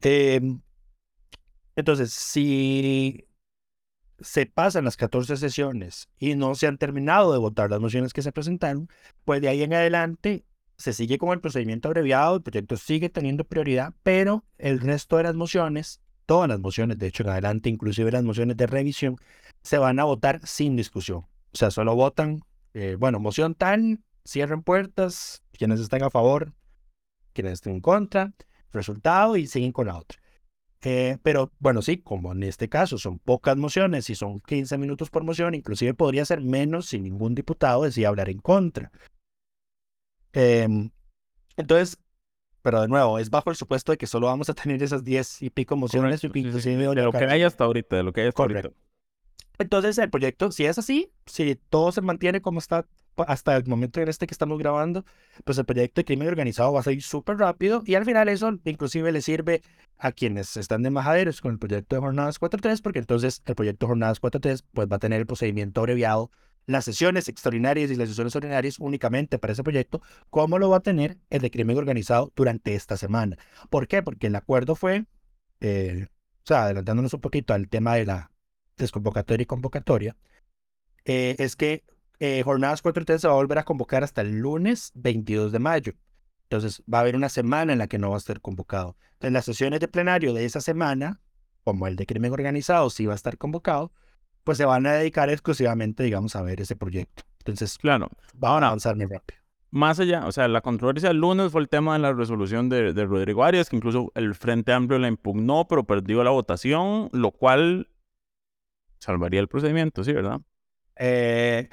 Em, 0.00 0.60
entonces, 1.76 2.12
si 2.12 3.26
se 4.20 4.46
pasan 4.46 4.84
las 4.84 4.96
14 4.96 5.36
sesiones 5.36 6.08
y 6.18 6.34
no 6.36 6.54
se 6.54 6.66
han 6.66 6.78
terminado 6.78 7.32
de 7.32 7.38
votar 7.38 7.70
las 7.70 7.80
mociones 7.80 8.12
que 8.12 8.22
se 8.22 8.32
presentaron, 8.32 8.88
pues 9.24 9.40
de 9.40 9.48
ahí 9.48 9.62
en 9.62 9.74
adelante 9.74 10.44
se 10.82 10.92
sigue 10.92 11.16
con 11.16 11.30
el 11.30 11.40
procedimiento 11.40 11.88
abreviado, 11.88 12.36
el 12.36 12.42
proyecto 12.42 12.76
sigue 12.76 13.08
teniendo 13.08 13.44
prioridad, 13.44 13.94
pero 14.02 14.44
el 14.58 14.80
resto 14.80 15.16
de 15.16 15.22
las 15.22 15.36
mociones, 15.36 16.00
todas 16.26 16.48
las 16.48 16.58
mociones, 16.58 16.98
de 16.98 17.06
hecho 17.06 17.22
en 17.22 17.28
adelante, 17.28 17.68
inclusive 17.68 18.10
las 18.10 18.24
mociones 18.24 18.56
de 18.56 18.66
revisión, 18.66 19.16
se 19.62 19.78
van 19.78 20.00
a 20.00 20.04
votar 20.04 20.40
sin 20.44 20.74
discusión. 20.74 21.18
O 21.18 21.56
sea, 21.56 21.70
solo 21.70 21.94
votan, 21.94 22.40
eh, 22.74 22.96
bueno, 22.98 23.20
moción 23.20 23.54
tal, 23.54 24.00
cierren 24.26 24.62
puertas, 24.62 25.44
quienes 25.52 25.78
estén 25.78 26.02
a 26.02 26.10
favor, 26.10 26.52
quienes 27.32 27.54
estén 27.54 27.74
en 27.74 27.80
contra, 27.80 28.32
resultado 28.72 29.36
y 29.36 29.46
siguen 29.46 29.70
con 29.70 29.86
la 29.86 29.96
otra. 29.96 30.18
Eh, 30.84 31.18
pero 31.22 31.52
bueno, 31.60 31.80
sí, 31.80 31.98
como 31.98 32.32
en 32.32 32.42
este 32.42 32.68
caso 32.68 32.98
son 32.98 33.20
pocas 33.20 33.56
mociones 33.56 34.10
y 34.10 34.16
son 34.16 34.40
15 34.40 34.78
minutos 34.78 35.10
por 35.10 35.22
moción, 35.22 35.54
inclusive 35.54 35.94
podría 35.94 36.24
ser 36.24 36.40
menos 36.40 36.86
si 36.86 36.98
ningún 36.98 37.36
diputado 37.36 37.84
decía 37.84 38.08
hablar 38.08 38.28
en 38.28 38.40
contra. 38.40 38.90
Em, 40.32 40.90
entonces, 41.56 41.98
pero 42.62 42.80
de 42.80 42.88
nuevo, 42.88 43.18
es 43.18 43.30
bajo 43.30 43.50
el 43.50 43.56
supuesto 43.56 43.92
de 43.92 43.98
que 43.98 44.06
solo 44.06 44.26
vamos 44.26 44.48
a 44.48 44.54
tener 44.54 44.82
esas 44.82 45.04
10 45.04 45.42
y 45.42 45.50
pico 45.50 45.76
mociones. 45.76 46.20
de 46.20 47.02
lo 47.02 47.12
que 47.12 47.24
hay 47.24 47.42
hasta 47.42 47.64
ahorita, 47.64 47.96
de 47.96 48.02
lo 48.02 48.12
que 48.12 48.22
hay 48.22 48.28
hasta 48.28 48.42
ahorita. 48.42 48.70
Entonces, 49.58 49.98
el 49.98 50.10
proyecto, 50.10 50.50
si 50.50 50.64
es 50.64 50.78
así, 50.78 51.12
si 51.26 51.54
todo 51.54 51.92
se 51.92 52.00
mantiene 52.00 52.40
como 52.40 52.58
está 52.58 52.86
hasta 53.16 53.56
el 53.56 53.66
momento 53.66 54.00
en 54.00 54.08
este 54.08 54.26
que 54.26 54.32
estamos 54.32 54.58
grabando, 54.58 55.04
pues 55.44 55.58
el 55.58 55.64
proyecto 55.64 56.00
de 56.00 56.04
crimen 56.04 56.28
organizado 56.28 56.72
va 56.72 56.80
a 56.80 56.82
salir 56.82 57.02
súper 57.02 57.36
rápido 57.36 57.82
y 57.84 57.94
al 57.94 58.04
final 58.04 58.28
eso 58.28 58.58
inclusive 58.64 59.12
le 59.12 59.20
sirve 59.20 59.62
a 59.98 60.12
quienes 60.12 60.56
están 60.56 60.82
de 60.82 60.90
majaderos 60.90 61.40
con 61.40 61.52
el 61.52 61.58
proyecto 61.58 61.94
de 61.94 62.00
Jornadas 62.00 62.40
4.3, 62.40 62.80
porque 62.82 63.00
entonces 63.00 63.42
el 63.44 63.54
proyecto 63.54 63.86
Jornadas 63.86 64.20
4.3 64.20 64.64
pues 64.72 64.88
va 64.88 64.96
a 64.96 64.98
tener 64.98 65.20
el 65.20 65.26
procedimiento 65.26 65.80
abreviado 65.80 66.30
las 66.66 66.84
sesiones 66.84 67.28
extraordinarias 67.28 67.90
y 67.90 67.96
las 67.96 68.08
sesiones 68.08 68.34
ordinarias 68.36 68.78
únicamente 68.78 69.38
para 69.38 69.52
ese 69.52 69.62
proyecto, 69.62 70.02
como 70.30 70.58
lo 70.58 70.70
va 70.70 70.78
a 70.78 70.80
tener 70.80 71.18
el 71.30 71.42
de 71.42 71.50
crimen 71.50 71.76
organizado 71.76 72.32
durante 72.36 72.74
esta 72.74 72.96
semana. 72.96 73.36
¿Por 73.70 73.88
qué? 73.88 74.02
Porque 74.02 74.28
el 74.28 74.36
acuerdo 74.36 74.74
fue, 74.76 75.06
eh, 75.60 76.06
o 76.08 76.46
sea, 76.46 76.64
adelantándonos 76.64 77.14
un 77.14 77.20
poquito 77.20 77.54
al 77.54 77.68
tema 77.68 77.96
de 77.96 78.06
la 78.06 78.30
desconvocatoria 78.76 79.42
y 79.42 79.46
convocatoria, 79.46 80.16
eh, 81.04 81.36
es 81.38 81.56
que 81.56 81.84
eh, 82.20 82.42
Jornadas 82.44 82.82
4 82.82 83.18
se 83.18 83.26
va 83.26 83.34
a 83.34 83.36
volver 83.36 83.58
a 83.58 83.64
convocar 83.64 84.04
hasta 84.04 84.20
el 84.20 84.38
lunes 84.38 84.92
22 84.94 85.50
de 85.50 85.58
mayo. 85.58 85.92
Entonces 86.44 86.82
va 86.92 86.98
a 86.98 87.00
haber 87.00 87.16
una 87.16 87.28
semana 87.28 87.72
en 87.72 87.78
la 87.78 87.88
que 87.88 87.98
no 87.98 88.10
va 88.10 88.16
a 88.16 88.20
ser 88.20 88.40
convocado. 88.40 88.96
Entonces 89.14 89.32
las 89.32 89.44
sesiones 89.44 89.80
de 89.80 89.88
plenario 89.88 90.32
de 90.32 90.44
esa 90.44 90.60
semana, 90.60 91.20
como 91.64 91.86
el 91.86 91.96
de 91.96 92.06
crimen 92.06 92.32
organizado 92.32 92.90
sí 92.90 93.06
va 93.06 93.14
a 93.14 93.16
estar 93.16 93.38
convocado, 93.38 93.92
pues 94.44 94.58
se 94.58 94.64
van 94.64 94.86
a 94.86 94.92
dedicar 94.92 95.30
exclusivamente, 95.30 96.02
digamos, 96.02 96.36
a 96.36 96.42
ver 96.42 96.60
ese 96.60 96.76
proyecto. 96.76 97.24
Entonces, 97.38 97.78
claro, 97.78 98.08
van 98.34 98.64
a 98.64 98.68
avanzar 98.68 98.96
muy 98.96 99.06
rápido. 99.06 99.40
Más 99.70 99.98
allá, 100.00 100.26
o 100.26 100.32
sea, 100.32 100.48
la 100.48 100.60
controversia 100.60 101.10
el 101.10 101.16
lunes 101.16 101.50
fue 101.50 101.62
el 101.62 101.68
tema 101.68 101.94
de 101.94 102.00
la 102.00 102.12
resolución 102.12 102.68
de, 102.68 102.92
de 102.92 103.04
Rodrigo 103.06 103.42
Arias, 103.42 103.70
que 103.70 103.76
incluso 103.76 104.12
el 104.14 104.34
Frente 104.34 104.72
Amplio 104.72 104.98
la 104.98 105.08
impugnó, 105.08 105.66
pero 105.66 105.84
perdió 105.84 106.22
la 106.22 106.30
votación, 106.30 107.08
lo 107.12 107.30
cual 107.30 107.88
salvaría 108.98 109.40
el 109.40 109.48
procedimiento, 109.48 110.04
¿sí, 110.04 110.12
verdad? 110.12 110.40
Eh, 110.96 111.70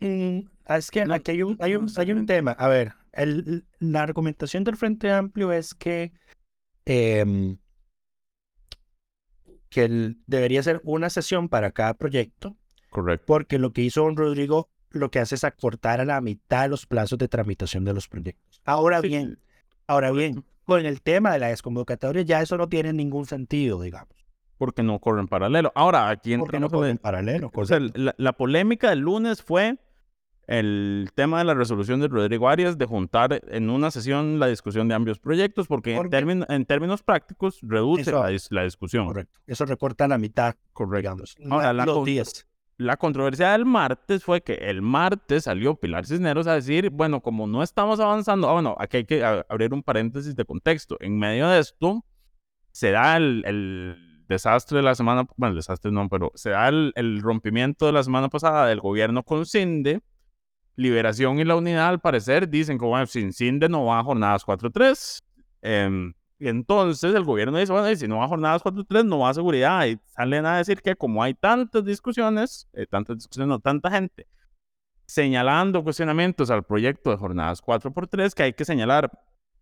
mm, 0.00 0.40
es 0.68 0.90
que 0.90 1.00
aquí 1.02 1.30
hay 1.30 1.42
un, 1.42 1.56
hay 1.60 1.76
un, 1.76 1.90
hay 1.96 2.12
un 2.12 2.26
tema. 2.26 2.52
A 2.52 2.68
ver, 2.68 2.92
el, 3.12 3.64
la 3.78 4.02
argumentación 4.02 4.62
del 4.62 4.76
Frente 4.76 5.10
Amplio 5.10 5.50
es 5.50 5.74
que 5.74 6.12
eh, 6.84 7.56
que 9.72 10.14
debería 10.26 10.62
ser 10.62 10.80
una 10.84 11.10
sesión 11.10 11.48
para 11.48 11.72
cada 11.72 11.94
proyecto. 11.94 12.56
Correcto. 12.90 13.24
Porque 13.26 13.58
lo 13.58 13.72
que 13.72 13.80
hizo 13.80 14.02
don 14.02 14.16
Rodrigo 14.16 14.68
lo 14.90 15.10
que 15.10 15.18
hace 15.18 15.34
es 15.34 15.44
acortar 15.44 16.00
a 16.02 16.04
la 16.04 16.20
mitad 16.20 16.68
los 16.68 16.86
plazos 16.86 17.18
de 17.18 17.26
tramitación 17.26 17.82
de 17.84 17.94
los 17.94 18.08
proyectos. 18.08 18.60
Ahora 18.66 19.00
bien, 19.00 19.38
ahora 19.86 20.10
bien, 20.10 20.44
con 20.64 20.84
el 20.84 21.00
tema 21.00 21.32
de 21.32 21.38
la 21.38 21.48
desconvocatoria 21.48 22.22
ya 22.22 22.42
eso 22.42 22.58
no 22.58 22.68
tiene 22.68 22.92
ningún 22.92 23.24
sentido, 23.24 23.80
digamos. 23.80 24.14
Porque 24.58 24.82
no 24.82 24.98
corren 25.00 25.26
paralelo. 25.26 25.72
Ahora, 25.74 26.10
aquí 26.10 26.36
Porque 26.36 26.60
no 26.60 26.68
corren 26.68 26.98
paralelo. 26.98 27.50
O 27.54 27.64
sea, 27.64 27.80
la, 27.80 28.14
la, 28.18 28.32
polémica 28.34 28.90
del 28.90 29.00
lunes 29.00 29.42
fue 29.42 29.78
el 30.46 31.10
tema 31.14 31.38
de 31.38 31.44
la 31.44 31.54
resolución 31.54 32.00
de 32.00 32.08
Rodrigo 32.08 32.48
Arias 32.48 32.76
de 32.76 32.86
juntar 32.86 33.40
en 33.48 33.70
una 33.70 33.90
sesión 33.90 34.38
la 34.38 34.48
discusión 34.48 34.88
de 34.88 34.94
ambos 34.94 35.18
proyectos, 35.18 35.66
porque 35.66 35.96
en, 35.96 36.44
en, 36.48 36.66
términos 36.66 37.02
prácticos 37.02 37.58
reduce 37.62 38.10
la, 38.50 38.64
discusión. 38.64 39.06
Correcto. 39.06 39.40
Eso 39.46 39.64
recorta 39.64 40.08
la 40.08 40.18
mitad, 40.18 40.54
correcto. 40.72 41.16
Ahora, 41.50 41.72
la, 41.72 41.86
los 41.86 42.04
días. 42.04 42.46
La 42.78 42.96
controversia 42.96 43.52
del 43.52 43.64
martes 43.64 44.24
fue 44.24 44.40
que 44.40 44.54
el 44.54 44.82
martes 44.82 45.44
salió 45.44 45.76
Pilar 45.76 46.06
Cisneros 46.06 46.46
a 46.46 46.54
decir, 46.54 46.90
bueno, 46.90 47.20
como 47.20 47.46
no 47.46 47.62
estamos 47.62 48.00
avanzando, 48.00 48.48
ah, 48.48 48.54
bueno, 48.54 48.74
aquí 48.78 48.98
hay 48.98 49.04
que 49.04 49.24
abrir 49.24 49.72
un 49.72 49.82
paréntesis 49.82 50.34
de 50.34 50.44
contexto. 50.44 50.96
En 51.00 51.18
medio 51.18 51.48
de 51.48 51.60
esto, 51.60 52.04
se 52.72 52.90
da 52.90 53.16
el, 53.18 53.44
el 53.46 54.24
desastre 54.28 54.78
de 54.78 54.82
la 54.82 54.94
semana, 54.94 55.26
bueno, 55.36 55.52
el 55.52 55.56
desastre 55.56 55.92
no, 55.92 56.08
pero 56.08 56.32
se 56.34 56.50
da 56.50 56.68
el, 56.68 56.92
el 56.96 57.20
rompimiento 57.20 57.86
de 57.86 57.92
la 57.92 58.02
semana 58.02 58.28
pasada 58.28 58.66
del 58.66 58.80
gobierno 58.80 59.22
con 59.22 59.46
CINDE, 59.46 60.00
Liberación 60.76 61.38
y 61.38 61.44
la 61.44 61.56
Unidad, 61.56 61.88
al 61.88 62.00
parecer, 62.00 62.48
dicen 62.48 62.78
que 62.78 62.84
bueno, 62.84 63.06
sin 63.06 63.32
CINDE 63.32 63.68
no 63.68 63.84
va 63.84 63.98
a 63.98 64.04
jornadas 64.04 64.44
4-3. 64.44 65.22
Em, 65.62 66.14
y 66.38 66.48
entonces 66.48 67.14
el 67.14 67.24
gobierno 67.24 67.58
dice, 67.58 67.72
bueno, 67.72 67.94
si 67.94 68.08
no 68.08 68.18
va 68.18 68.24
a 68.24 68.28
jornadas 68.28 68.62
4-3, 68.62 69.04
no 69.04 69.20
va 69.20 69.30
a 69.30 69.34
seguridad. 69.34 69.86
Y 69.86 69.98
salen 70.06 70.46
a 70.46 70.58
decir 70.58 70.80
que 70.82 70.96
como 70.96 71.22
hay 71.22 71.34
tantas 71.34 71.84
discusiones, 71.84 72.68
eh, 72.72 72.86
tantas 72.86 73.18
discusiones, 73.18 73.48
no 73.48 73.60
tanta 73.60 73.90
gente, 73.90 74.26
señalando 75.06 75.84
cuestionamientos 75.84 76.50
al 76.50 76.64
proyecto 76.64 77.10
de 77.10 77.16
jornadas 77.16 77.62
4x3, 77.62 78.34
que 78.34 78.42
hay 78.44 78.52
que 78.54 78.64
señalar, 78.64 79.10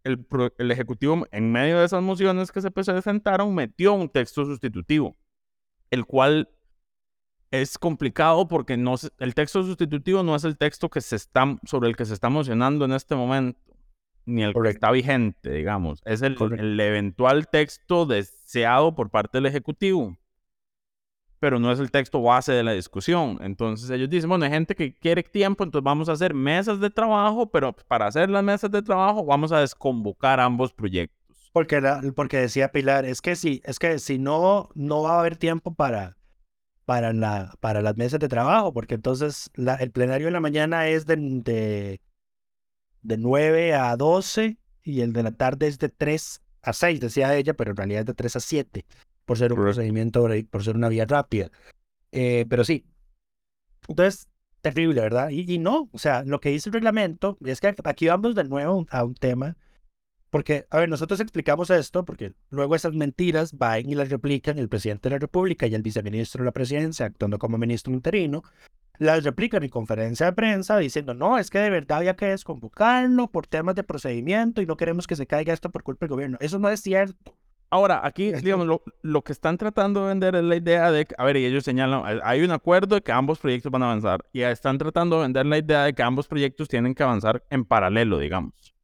el, 0.04 0.26
el 0.56 0.70
Ejecutivo 0.70 1.26
en 1.30 1.52
medio 1.52 1.78
de 1.78 1.84
esas 1.84 2.02
mociones 2.02 2.50
que 2.50 2.60
se 2.62 2.70
presentaron 2.70 3.54
metió 3.54 3.92
un 3.92 4.08
texto 4.08 4.44
sustitutivo, 4.44 5.16
el 5.90 6.06
cual 6.06 6.48
es 7.50 7.78
complicado 7.78 8.46
porque 8.46 8.76
no, 8.76 8.94
el 9.18 9.34
texto 9.34 9.62
sustitutivo 9.62 10.22
no 10.22 10.36
es 10.36 10.44
el 10.44 10.56
texto 10.56 10.88
que 10.88 11.00
se 11.00 11.16
está, 11.16 11.58
sobre 11.64 11.88
el 11.88 11.96
que 11.96 12.04
se 12.04 12.14
está 12.14 12.28
emocionando 12.28 12.84
en 12.84 12.92
este 12.92 13.16
momento, 13.16 13.60
ni 14.24 14.42
el 14.42 14.54
que 14.54 14.68
está 14.68 14.90
vigente, 14.90 15.50
digamos. 15.50 16.00
Es 16.04 16.22
el, 16.22 16.36
el, 16.58 16.78
eventual 16.78 17.48
texto 17.48 18.06
deseado 18.06 18.94
por 18.94 19.10
parte 19.10 19.38
del 19.38 19.46
Ejecutivo, 19.46 20.16
pero 21.40 21.58
no 21.58 21.72
es 21.72 21.80
el 21.80 21.90
texto 21.90 22.22
base 22.22 22.52
de 22.52 22.62
la 22.62 22.72
discusión. 22.72 23.38
Entonces 23.40 23.90
ellos 23.90 24.08
dicen, 24.08 24.28
bueno, 24.28 24.44
hay 24.44 24.52
gente 24.52 24.76
que 24.76 24.94
quiere 24.96 25.24
tiempo, 25.24 25.64
entonces 25.64 25.84
vamos 25.84 26.08
a 26.08 26.12
hacer 26.12 26.34
mesas 26.34 26.78
de 26.78 26.90
trabajo, 26.90 27.50
pero 27.50 27.72
para 27.72 28.06
hacer 28.06 28.30
las 28.30 28.44
mesas 28.44 28.70
de 28.70 28.82
trabajo 28.82 29.24
vamos 29.24 29.50
a 29.50 29.60
desconvocar 29.60 30.38
ambos 30.38 30.72
proyectos. 30.72 31.18
Porque, 31.52 31.82
porque 32.14 32.36
decía 32.36 32.70
Pilar, 32.70 33.04
es 33.04 33.20
que 33.20 33.34
si, 33.34 33.60
es 33.64 33.80
que 33.80 33.98
si 33.98 34.18
no, 34.18 34.68
no 34.76 35.02
va 35.02 35.16
a 35.16 35.20
haber 35.20 35.36
tiempo 35.36 35.74
para 35.74 36.19
para, 36.90 37.12
la, 37.12 37.54
para 37.60 37.82
las 37.82 37.96
mesas 37.96 38.18
de 38.18 38.26
trabajo, 38.26 38.72
porque 38.72 38.96
entonces 38.96 39.48
la, 39.54 39.76
el 39.76 39.92
plenario 39.92 40.26
de 40.26 40.32
la 40.32 40.40
mañana 40.40 40.88
es 40.88 41.06
de, 41.06 41.14
de, 41.14 42.00
de 43.02 43.16
9 43.16 43.74
a 43.74 43.96
12 43.96 44.58
y 44.82 45.00
el 45.00 45.12
de 45.12 45.22
la 45.22 45.30
tarde 45.30 45.68
es 45.68 45.78
de 45.78 45.88
3 45.88 46.42
a 46.62 46.72
6, 46.72 46.98
decía 46.98 47.36
ella, 47.36 47.54
pero 47.54 47.70
en 47.70 47.76
realidad 47.76 48.00
es 48.00 48.06
de 48.06 48.14
3 48.14 48.34
a 48.34 48.40
7, 48.40 48.86
por 49.24 49.38
ser 49.38 49.52
un 49.52 49.60
procedimiento, 49.60 50.26
por 50.50 50.64
ser 50.64 50.74
una 50.74 50.88
vía 50.88 51.06
rápida. 51.06 51.52
Eh, 52.10 52.44
pero 52.48 52.64
sí. 52.64 52.84
Entonces, 53.86 54.26
terrible, 54.60 55.00
¿verdad? 55.00 55.30
Y, 55.30 55.48
y, 55.48 55.58
no, 55.58 55.88
o 55.92 55.98
sea, 55.98 56.24
lo 56.24 56.40
que 56.40 56.48
dice 56.48 56.70
el 56.70 56.72
reglamento 56.72 57.38
es 57.44 57.60
que 57.60 57.72
aquí 57.84 58.08
vamos 58.08 58.34
de 58.34 58.42
nuevo 58.42 58.84
a 58.90 59.04
un 59.04 59.14
tema 59.14 59.56
porque, 60.30 60.66
a 60.70 60.78
ver, 60.78 60.88
nosotros 60.88 61.20
explicamos 61.20 61.70
esto 61.70 62.04
porque 62.04 62.32
luego 62.50 62.76
esas 62.76 62.94
mentiras 62.94 63.52
van 63.58 63.90
y 63.90 63.96
las 63.96 64.10
replican 64.10 64.58
el 64.58 64.68
presidente 64.68 65.08
de 65.08 65.16
la 65.16 65.18
República 65.18 65.66
y 65.66 65.74
el 65.74 65.82
viceministro 65.82 66.42
de 66.42 66.46
la 66.46 66.52
presidencia, 66.52 67.06
actuando 67.06 67.38
como 67.38 67.58
ministro 67.58 67.92
interino, 67.92 68.44
las 68.98 69.24
replican 69.24 69.64
en 69.64 69.70
conferencia 69.70 70.26
de 70.26 70.32
prensa 70.32 70.78
diciendo, 70.78 71.14
no, 71.14 71.38
es 71.38 71.50
que 71.50 71.58
de 71.58 71.70
verdad 71.70 71.98
había 71.98 72.16
que 72.16 72.26
desconvocarlo 72.26 73.28
por 73.28 73.46
temas 73.46 73.74
de 73.74 73.82
procedimiento 73.82 74.62
y 74.62 74.66
no 74.66 74.76
queremos 74.76 75.06
que 75.06 75.16
se 75.16 75.26
caiga 75.26 75.52
esto 75.52 75.70
por 75.70 75.82
culpa 75.82 76.06
del 76.06 76.10
gobierno. 76.10 76.38
Eso 76.40 76.58
no 76.60 76.68
es 76.68 76.80
cierto. 76.80 77.34
Ahora, 77.68 78.06
aquí, 78.06 78.32
digamos, 78.42 78.68
lo, 78.68 78.82
lo, 79.02 79.22
que 79.22 79.32
están 79.32 79.58
tratando 79.58 80.02
de 80.02 80.08
vender 80.08 80.36
es 80.36 80.44
la 80.44 80.56
idea 80.56 80.92
de 80.92 81.06
que, 81.06 81.14
a 81.18 81.24
ver, 81.24 81.38
y 81.38 81.44
ellos 81.44 81.64
señalan, 81.64 82.20
hay 82.22 82.42
un 82.42 82.52
acuerdo 82.52 82.94
de 82.94 83.00
que 83.00 83.10
ambos 83.10 83.40
proyectos 83.40 83.72
van 83.72 83.82
a 83.82 83.86
avanzar 83.86 84.24
y 84.32 84.42
están 84.42 84.78
tratando 84.78 85.16
de 85.16 85.22
vender 85.22 85.46
la 85.46 85.58
idea 85.58 85.84
de 85.84 85.94
que 85.94 86.02
ambos 86.02 86.28
proyectos 86.28 86.68
tienen 86.68 86.94
que 86.94 87.02
avanzar 87.02 87.42
en 87.50 87.64
paralelo, 87.64 88.18
digamos 88.18 88.79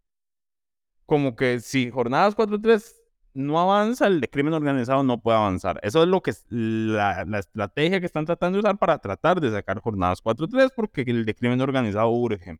como 1.06 1.36
que 1.36 1.60
si 1.60 1.90
jornadas 1.90 2.36
4-3 2.36 2.94
no 3.34 3.60
avanza, 3.60 4.06
el 4.06 4.20
de 4.20 4.28
crimen 4.28 4.54
organizado 4.54 5.02
no 5.02 5.20
puede 5.20 5.38
avanzar. 5.38 5.78
Eso 5.82 6.02
es 6.02 6.08
lo 6.08 6.22
que 6.22 6.30
es 6.30 6.46
la, 6.48 7.24
la 7.26 7.38
estrategia 7.38 8.00
que 8.00 8.06
están 8.06 8.24
tratando 8.24 8.56
de 8.56 8.60
usar 8.60 8.78
para 8.78 8.98
tratar 8.98 9.40
de 9.40 9.50
sacar 9.50 9.80
jornadas 9.80 10.22
4-3 10.22 10.70
porque 10.74 11.02
el 11.02 11.24
de 11.24 11.34
crimen 11.34 11.60
organizado 11.60 12.10
urge. 12.10 12.58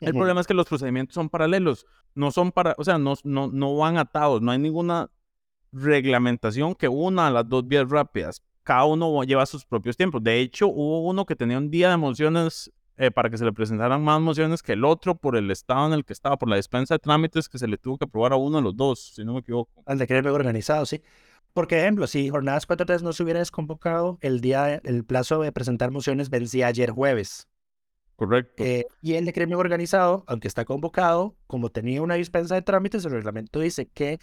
El 0.00 0.12
problema 0.12 0.40
es 0.40 0.46
que 0.46 0.54
los 0.54 0.66
procedimientos 0.66 1.14
son 1.14 1.30
paralelos, 1.30 1.86
no 2.14 2.30
son 2.30 2.52
para, 2.52 2.74
o 2.76 2.84
sea, 2.84 2.98
no, 2.98 3.14
no, 3.24 3.48
no 3.48 3.76
van 3.76 3.96
atados, 3.96 4.42
no 4.42 4.50
hay 4.50 4.58
ninguna 4.58 5.10
reglamentación 5.72 6.74
que 6.74 6.88
una 6.88 7.28
a 7.28 7.30
las 7.30 7.48
dos 7.48 7.66
vías 7.66 7.88
rápidas. 7.88 8.42
Cada 8.62 8.84
uno 8.84 9.22
lleva 9.24 9.46
sus 9.46 9.64
propios 9.64 9.96
tiempos. 9.96 10.22
De 10.22 10.40
hecho, 10.40 10.68
hubo 10.68 11.08
uno 11.08 11.24
que 11.24 11.36
tenía 11.36 11.56
un 11.56 11.70
día 11.70 11.90
de 11.90 11.96
mociones 11.96 12.72
eh, 12.96 13.10
para 13.10 13.28
que 13.30 13.36
se 13.36 13.44
le 13.44 13.52
presentaran 13.52 14.02
más 14.02 14.20
mociones 14.20 14.62
que 14.62 14.72
el 14.72 14.84
otro 14.84 15.14
por 15.14 15.36
el 15.36 15.50
estado 15.50 15.86
en 15.86 15.92
el 15.92 16.04
que 16.04 16.12
estaba, 16.12 16.38
por 16.38 16.48
la 16.48 16.56
dispensa 16.56 16.94
de 16.94 16.98
trámites 16.98 17.48
que 17.48 17.58
se 17.58 17.68
le 17.68 17.78
tuvo 17.78 17.98
que 17.98 18.04
aprobar 18.04 18.32
a 18.32 18.36
uno 18.36 18.56
de 18.56 18.62
los 18.62 18.76
dos, 18.76 19.12
si 19.14 19.24
no 19.24 19.34
me 19.34 19.40
equivoco. 19.40 19.82
Al 19.84 19.98
de 19.98 20.06
crimen 20.06 20.32
organizado, 20.32 20.86
sí. 20.86 21.02
Por 21.52 21.72
ejemplo, 21.72 22.06
si 22.06 22.28
Jornadas 22.28 22.68
4.3 22.68 23.02
no 23.02 23.12
se 23.12 23.22
hubiera 23.22 23.40
desconvocado, 23.40 24.18
el 24.20 24.40
día, 24.40 24.74
el 24.74 25.04
plazo 25.04 25.40
de 25.40 25.52
presentar 25.52 25.90
mociones 25.90 26.28
vencía 26.28 26.66
ayer 26.66 26.90
jueves. 26.90 27.48
Correcto. 28.16 28.62
Eh, 28.62 28.86
y 29.02 29.14
el 29.14 29.26
de 29.26 29.32
crimen 29.32 29.58
organizado, 29.58 30.24
aunque 30.26 30.48
está 30.48 30.64
convocado, 30.64 31.34
como 31.46 31.70
tenía 31.70 32.02
una 32.02 32.14
dispensa 32.14 32.54
de 32.54 32.62
trámites, 32.62 33.04
el 33.04 33.12
reglamento 33.12 33.60
dice 33.60 33.86
que 33.86 34.18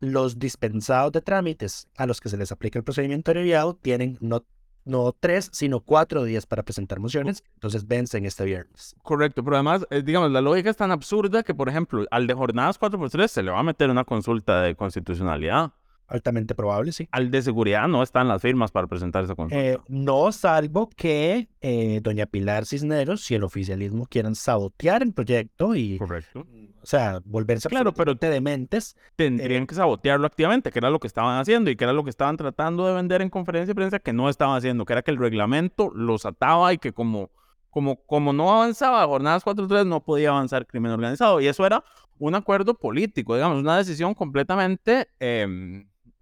los 0.00 0.38
dispensados 0.38 1.12
de 1.12 1.22
trámites 1.22 1.88
a 1.96 2.06
los 2.06 2.20
que 2.20 2.28
se 2.28 2.36
les 2.36 2.52
aplica 2.52 2.78
el 2.78 2.84
procedimiento 2.84 3.30
abreviado 3.30 3.74
tienen 3.76 4.18
no, 4.20 4.44
no 4.86 5.12
tres, 5.18 5.50
sino 5.52 5.80
cuatro 5.80 6.24
días 6.24 6.46
para 6.46 6.62
presentar 6.62 7.00
mociones, 7.00 7.44
entonces 7.54 7.86
vencen 7.86 8.24
este 8.24 8.44
viernes. 8.44 8.96
Correcto, 9.02 9.44
pero 9.44 9.56
además, 9.56 9.86
eh, 9.90 10.02
digamos, 10.02 10.30
la 10.30 10.40
lógica 10.40 10.70
es 10.70 10.76
tan 10.76 10.90
absurda 10.90 11.42
que, 11.42 11.54
por 11.54 11.68
ejemplo, 11.68 12.06
al 12.10 12.26
de 12.26 12.34
jornadas 12.34 12.80
4x3 12.80 13.28
se 13.28 13.42
le 13.42 13.50
va 13.50 13.60
a 13.60 13.64
meter 13.64 13.90
una 13.90 14.04
consulta 14.04 14.62
de 14.62 14.74
constitucionalidad. 14.74 15.72
Altamente 16.08 16.54
probable, 16.54 16.92
sí. 16.92 17.08
Al 17.10 17.32
de 17.32 17.42
seguridad 17.42 17.88
no 17.88 18.02
están 18.02 18.28
las 18.28 18.40
firmas 18.40 18.70
para 18.70 18.86
presentar 18.86 19.24
esa 19.24 19.34
consulta. 19.34 19.60
Eh, 19.60 19.78
no, 19.88 20.30
salvo 20.30 20.88
que 20.88 21.48
eh, 21.60 22.00
doña 22.00 22.26
Pilar 22.26 22.64
Cisneros 22.64 23.28
y 23.30 23.34
el 23.34 23.42
oficialismo 23.42 24.06
quieran 24.06 24.36
sabotear 24.36 25.02
el 25.02 25.12
proyecto 25.12 25.74
y, 25.74 25.98
Correcto. 25.98 26.46
o 26.80 26.86
sea, 26.86 27.20
volverse 27.24 27.68
Claro, 27.68 27.92
pero 27.92 28.14
dementes. 28.14 28.96
Tendrían 29.16 29.64
eh, 29.64 29.66
que 29.66 29.74
sabotearlo 29.74 30.28
activamente, 30.28 30.70
que 30.70 30.78
era 30.78 30.90
lo 30.90 31.00
que 31.00 31.08
estaban 31.08 31.40
haciendo 31.40 31.70
y 31.70 31.76
que 31.76 31.82
era 31.82 31.92
lo 31.92 32.04
que 32.04 32.10
estaban 32.10 32.36
tratando 32.36 32.86
de 32.86 32.94
vender 32.94 33.20
en 33.20 33.28
conferencia 33.28 33.72
de 33.72 33.74
prensa 33.74 33.98
que 33.98 34.12
no 34.12 34.28
estaban 34.28 34.56
haciendo, 34.56 34.84
que 34.84 34.92
era 34.92 35.02
que 35.02 35.10
el 35.10 35.18
reglamento 35.18 35.90
los 35.92 36.24
ataba 36.24 36.72
y 36.72 36.78
que 36.78 36.92
como, 36.92 37.30
como, 37.70 37.96
como 38.04 38.32
no 38.32 38.54
avanzaba 38.54 39.04
jornadas 39.06 39.44
4-3 39.44 39.86
no 39.88 40.04
podía 40.04 40.28
avanzar 40.28 40.68
crimen 40.68 40.92
organizado. 40.92 41.40
Y 41.40 41.48
eso 41.48 41.66
era 41.66 41.82
un 42.20 42.36
acuerdo 42.36 42.74
político, 42.74 43.34
digamos, 43.34 43.58
una 43.58 43.76
decisión 43.76 44.14
completamente... 44.14 45.08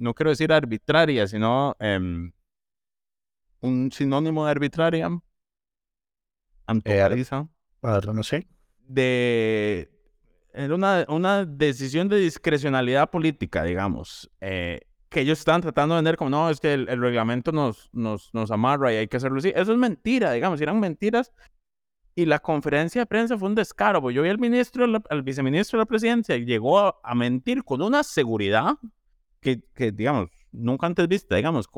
no 0.05 0.15
quiero 0.15 0.31
decir 0.31 0.53
arbitraria, 0.53 1.27
sino 1.27 1.75
em, 1.81 2.31
un 3.61 3.91
sinónimo 3.91 4.45
de 4.45 4.51
arbitraria. 4.51 5.09
Antojadiza. 6.67 7.49
no 7.83 8.23
sé. 8.23 8.47
De. 8.87 9.91
Era 10.53 10.75
una, 10.75 11.05
una 11.09 11.45
decisión 11.45 12.09
de 12.09 12.19
discrecionalidad 12.19 13.11
política, 13.11 13.65
digamos. 13.65 14.31
eh, 14.41 14.81
que 15.09 15.21
ellos 15.21 15.39
estaban 15.39 15.63
tratando 15.63 15.95
de 15.95 15.99
vender 15.99 16.17
como, 16.17 16.31
no, 16.31 16.51
es 16.51 16.59
que 16.59 16.75
el, 16.75 16.89
el 16.89 17.01
reglamento 17.01 17.53
nos, 17.53 17.89
nos, 17.93 18.35
nos 18.35 18.51
amarra 18.51 18.93
y 18.93 18.97
hay 18.97 19.07
que 19.07 19.17
hacerlo 19.17 19.39
así. 19.39 19.53
Eso 19.55 19.71
es 19.73 19.79
mentira, 19.79 20.33
digamos, 20.33 20.61
eran 20.61 20.81
mentiras. 20.81 21.33
Y 22.17 22.27
la 22.27 22.41
conferencia 22.41 23.03
de 23.03 23.07
prensa 23.07 23.39
fue 23.39 23.49
un 23.49 23.55
descaro. 23.55 24.01
porque 24.01 24.15
Yo 24.17 24.23
vi 24.23 24.29
al 24.29 24.39
ministro, 24.39 24.85
al 24.85 25.23
viceministro 25.23 25.79
de 25.79 25.83
la 25.83 25.87
presidencia, 25.87 26.37
y 26.37 26.45
llegó 26.45 26.81
a, 26.81 27.01
a 27.03 27.15
mentir 27.15 27.63
con 27.63 27.81
una 27.81 28.03
seguridad 28.03 28.75
que, 29.45 29.61
que, 29.75 29.93
digamos, 29.93 30.31
nunca 30.53 30.87
antes 30.89 31.07
vista, 31.09 31.37
digamos. 31.37 31.69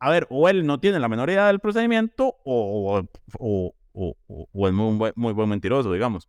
A 0.00 0.10
ver, 0.10 0.26
o 0.30 0.48
él 0.48 0.66
no 0.66 0.80
tiene 0.80 1.00
la 1.00 1.08
menor 1.08 1.30
idea 1.30 1.46
del 1.48 1.60
procedimiento, 1.60 2.36
o, 2.44 3.02
o, 3.38 3.74
o, 3.92 4.16
o- 4.52 4.68
es 4.68 4.74
muy 4.74 4.96
buen, 4.96 5.12
muy 5.16 5.32
buen 5.32 5.48
mentiroso, 5.48 5.92
digamos. 5.92 6.28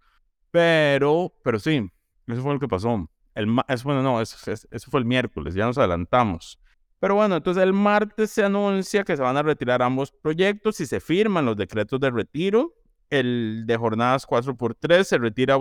Pero, 0.51 1.33
pero 1.43 1.59
sí, 1.59 1.87
eso 2.27 2.41
fue 2.41 2.53
lo 2.53 2.59
que 2.59 2.67
pasó. 2.67 3.09
El, 3.35 3.55
eso, 3.67 3.83
bueno, 3.85 4.03
no, 4.03 4.21
eso, 4.21 4.51
eso- 4.51 4.91
fue 4.91 4.99
el 5.01 5.05
miércoles, 5.05 5.53
ya 5.55 5.65
nos 5.65 5.77
adelantamos. 5.77 6.59
Pero 6.99 7.15
bueno, 7.15 7.37
entonces 7.37 7.63
el 7.63 7.73
martes 7.73 8.31
se 8.31 8.43
anuncia 8.43 9.03
que 9.03 9.15
se 9.15 9.23
van 9.23 9.37
a 9.37 9.43
retirar 9.43 9.81
ambos 9.81 10.11
proyectos 10.11 10.79
y 10.81 10.85
se 10.85 10.99
firman 10.99 11.45
los 11.45 11.55
decretos 11.57 11.99
de 11.99 12.11
retiro. 12.11 12.73
El 13.09 13.63
de 13.65 13.77
jornadas 13.77 14.25
4x3 14.25 15.07
se 15.07 15.17
retira 15.17 15.57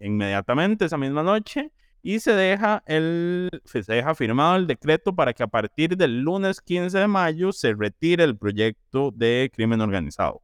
inmediatamente 0.00 0.84
esa 0.84 0.98
misma 0.98 1.22
noche 1.22 1.72
y 2.08 2.20
se 2.20 2.32
deja, 2.34 2.84
el, 2.86 3.50
se 3.64 3.82
deja 3.82 4.14
firmado 4.14 4.54
el 4.54 4.68
decreto 4.68 5.12
para 5.16 5.32
que 5.32 5.42
a 5.42 5.48
partir 5.48 5.96
del 5.96 6.20
lunes 6.20 6.60
15 6.60 6.96
de 6.96 7.06
mayo 7.08 7.50
se 7.52 7.74
retire 7.74 8.22
el 8.22 8.36
proyecto 8.36 9.10
de 9.10 9.50
crimen 9.52 9.80
organizado. 9.80 10.40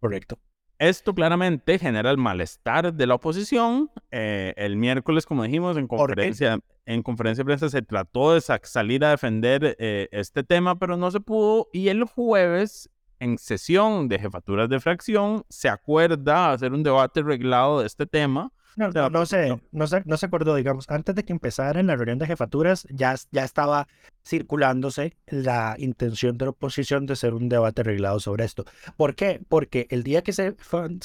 Correcto. 0.00 0.38
Esto 0.78 1.14
claramente 1.14 1.78
genera 1.78 2.10
el 2.10 2.16
malestar 2.16 2.94
de 2.94 3.06
la 3.06 3.14
oposición. 3.16 3.90
Eh, 4.10 4.54
el 4.56 4.76
miércoles, 4.76 5.26
como 5.26 5.44
dijimos, 5.44 5.76
en 5.76 5.86
conferencia, 5.86 6.58
en 6.86 7.02
conferencia 7.02 7.42
de 7.42 7.46
prensa 7.46 7.68
se 7.68 7.82
trató 7.82 8.32
de 8.32 8.40
sa- 8.40 8.60
salir 8.62 9.04
a 9.04 9.10
defender 9.10 9.76
eh, 9.78 10.08
este 10.12 10.44
tema, 10.44 10.78
pero 10.78 10.96
no 10.96 11.10
se 11.10 11.20
pudo. 11.20 11.68
Y 11.74 11.88
el 11.88 12.04
jueves, 12.04 12.88
en 13.20 13.36
sesión 13.36 14.08
de 14.08 14.18
jefaturas 14.18 14.70
de 14.70 14.80
fracción, 14.80 15.44
se 15.50 15.68
acuerda 15.68 16.52
hacer 16.52 16.72
un 16.72 16.82
debate 16.82 17.22
reglado 17.22 17.80
de 17.80 17.86
este 17.86 18.06
tema. 18.06 18.50
No, 18.76 18.90
no, 18.90 19.08
no 19.10 19.24
se, 19.26 19.48
no. 19.48 19.60
no, 19.72 19.86
se, 19.86 20.02
no 20.04 20.16
se 20.16 20.26
acordó, 20.26 20.54
digamos, 20.56 20.88
antes 20.90 21.14
de 21.14 21.24
que 21.24 21.32
empezara 21.32 21.78
en 21.80 21.86
la 21.86 21.96
reunión 21.96 22.18
de 22.18 22.26
jefaturas, 22.26 22.86
ya, 22.90 23.14
ya 23.30 23.44
estaba 23.44 23.86
circulándose 24.26 25.16
la 25.26 25.76
intención 25.78 26.36
de 26.38 26.46
la 26.46 26.50
oposición 26.50 27.06
de 27.06 27.12
hacer 27.12 27.34
un 27.34 27.48
debate 27.48 27.82
arreglado 27.82 28.18
sobre 28.20 28.44
esto. 28.44 28.64
¿Por 28.96 29.14
qué? 29.14 29.40
Porque 29.48 29.86
el 29.90 30.02
día 30.02 30.22
que 30.22 30.32
se, 30.32 30.56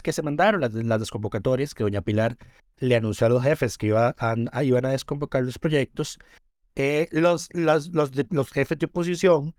que 0.03 0.13
se 0.13 0.21
mandaron 0.23 0.61
las, 0.61 0.73
las 0.73 0.99
desconvocatorias, 0.99 1.73
que 1.75 1.83
doña 1.83 2.01
Pilar 2.01 2.37
le 2.77 2.95
anunció 2.95 3.27
a 3.27 3.29
los 3.29 3.43
jefes 3.43 3.77
que 3.77 3.87
iba 3.87 4.15
a- 4.17 4.35
a- 4.51 4.63
iban 4.63 4.85
a 4.85 4.91
desconvocar 4.91 5.43
los 5.43 5.59
proyectos, 5.59 6.17
eh, 6.75 7.07
los, 7.11 7.49
los, 7.53 7.91
los 7.93 8.51
jefes 8.51 8.79
de 8.79 8.85
oposición 8.85 9.53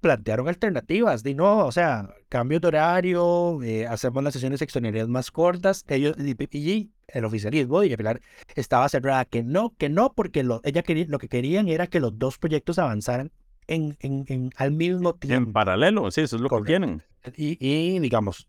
plantearon 0.00 0.48
alternativas, 0.48 1.22
de 1.22 1.34
no, 1.34 1.66
o 1.66 1.72
sea, 1.72 2.14
cambio 2.28 2.60
de 2.60 2.68
horario, 2.68 3.62
eh, 3.62 3.86
hacemos 3.86 4.22
las 4.22 4.32
sesiones 4.34 4.62
extraordinarias 4.62 5.08
más 5.08 5.30
cortas, 5.30 5.84
ellos 5.88 6.16
y, 6.18 6.58
y 6.58 6.90
el 7.08 7.24
oficialismo 7.24 7.82
y 7.82 7.96
Pilar 7.96 8.20
estaba 8.54 8.88
cerrada 8.88 9.24
que 9.24 9.42
no, 9.42 9.74
que 9.78 9.88
no, 9.88 10.12
porque 10.12 10.42
lo, 10.42 10.60
ella 10.64 10.82
quería, 10.82 11.06
lo 11.08 11.18
que 11.18 11.28
querían 11.28 11.68
era 11.68 11.86
que 11.86 12.00
los 12.00 12.18
dos 12.18 12.38
proyectos 12.38 12.78
avanzaran 12.78 13.30
en, 13.66 13.96
en, 14.00 14.24
en- 14.28 14.50
al 14.56 14.72
mismo 14.72 15.10
En 15.10 15.18
tiempo. 15.18 15.52
paralelo, 15.52 16.10
sí, 16.10 16.22
eso 16.22 16.36
es 16.36 16.42
lo 16.42 16.48
Correcto. 16.48 16.64
que 16.66 16.86
quieren. 16.86 17.02
Y, 17.36 17.56
y, 17.60 17.98
digamos, 18.00 18.48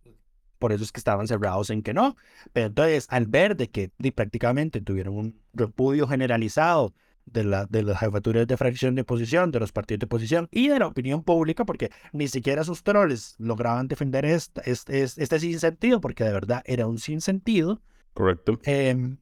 por 0.60 0.72
eso 0.72 0.84
es 0.84 0.92
que 0.92 1.00
estaban 1.00 1.28
cerrados 1.28 1.70
en 1.70 1.82
que 1.82 1.94
no. 1.94 2.16
Pero 2.54 2.68
entonces, 2.68 3.08
al 3.10 3.26
ver 3.28 3.56
de 3.58 3.70
que 3.70 3.92
di, 3.98 4.12
prácticamente 4.12 4.80
tuvieron 4.82 5.16
un 5.18 5.40
repudio 5.54 6.08
generalizado 6.08 6.94
de, 7.32 7.44
la, 7.44 7.66
de 7.66 7.84
las 7.84 8.00
jefaturas 8.00 8.48
de 8.48 8.58
fracción 8.58 8.96
de 8.96 9.02
oposición, 9.02 9.52
de 9.52 9.60
los 9.60 9.72
partidos 9.72 10.00
de 10.00 10.06
oposición 10.06 10.48
y 10.52 10.68
de 10.68 10.80
la 10.80 10.88
opinión 10.88 11.24
pública, 11.24 11.66
porque 11.66 11.92
ni 12.12 12.28
siquiera 12.28 12.64
sus 12.64 12.84
troles 12.84 13.36
lograban 13.38 13.88
defender 13.88 14.26
este, 14.26 14.70
este, 14.70 15.04
este 15.04 15.40
sinsentido, 15.40 16.02
porque 16.02 16.24
de 16.24 16.34
verdad 16.34 16.62
era 16.66 16.88
un 16.88 16.98
sinsentido. 16.98 17.82
Correcto. 18.14 18.60
Em, 18.64 19.18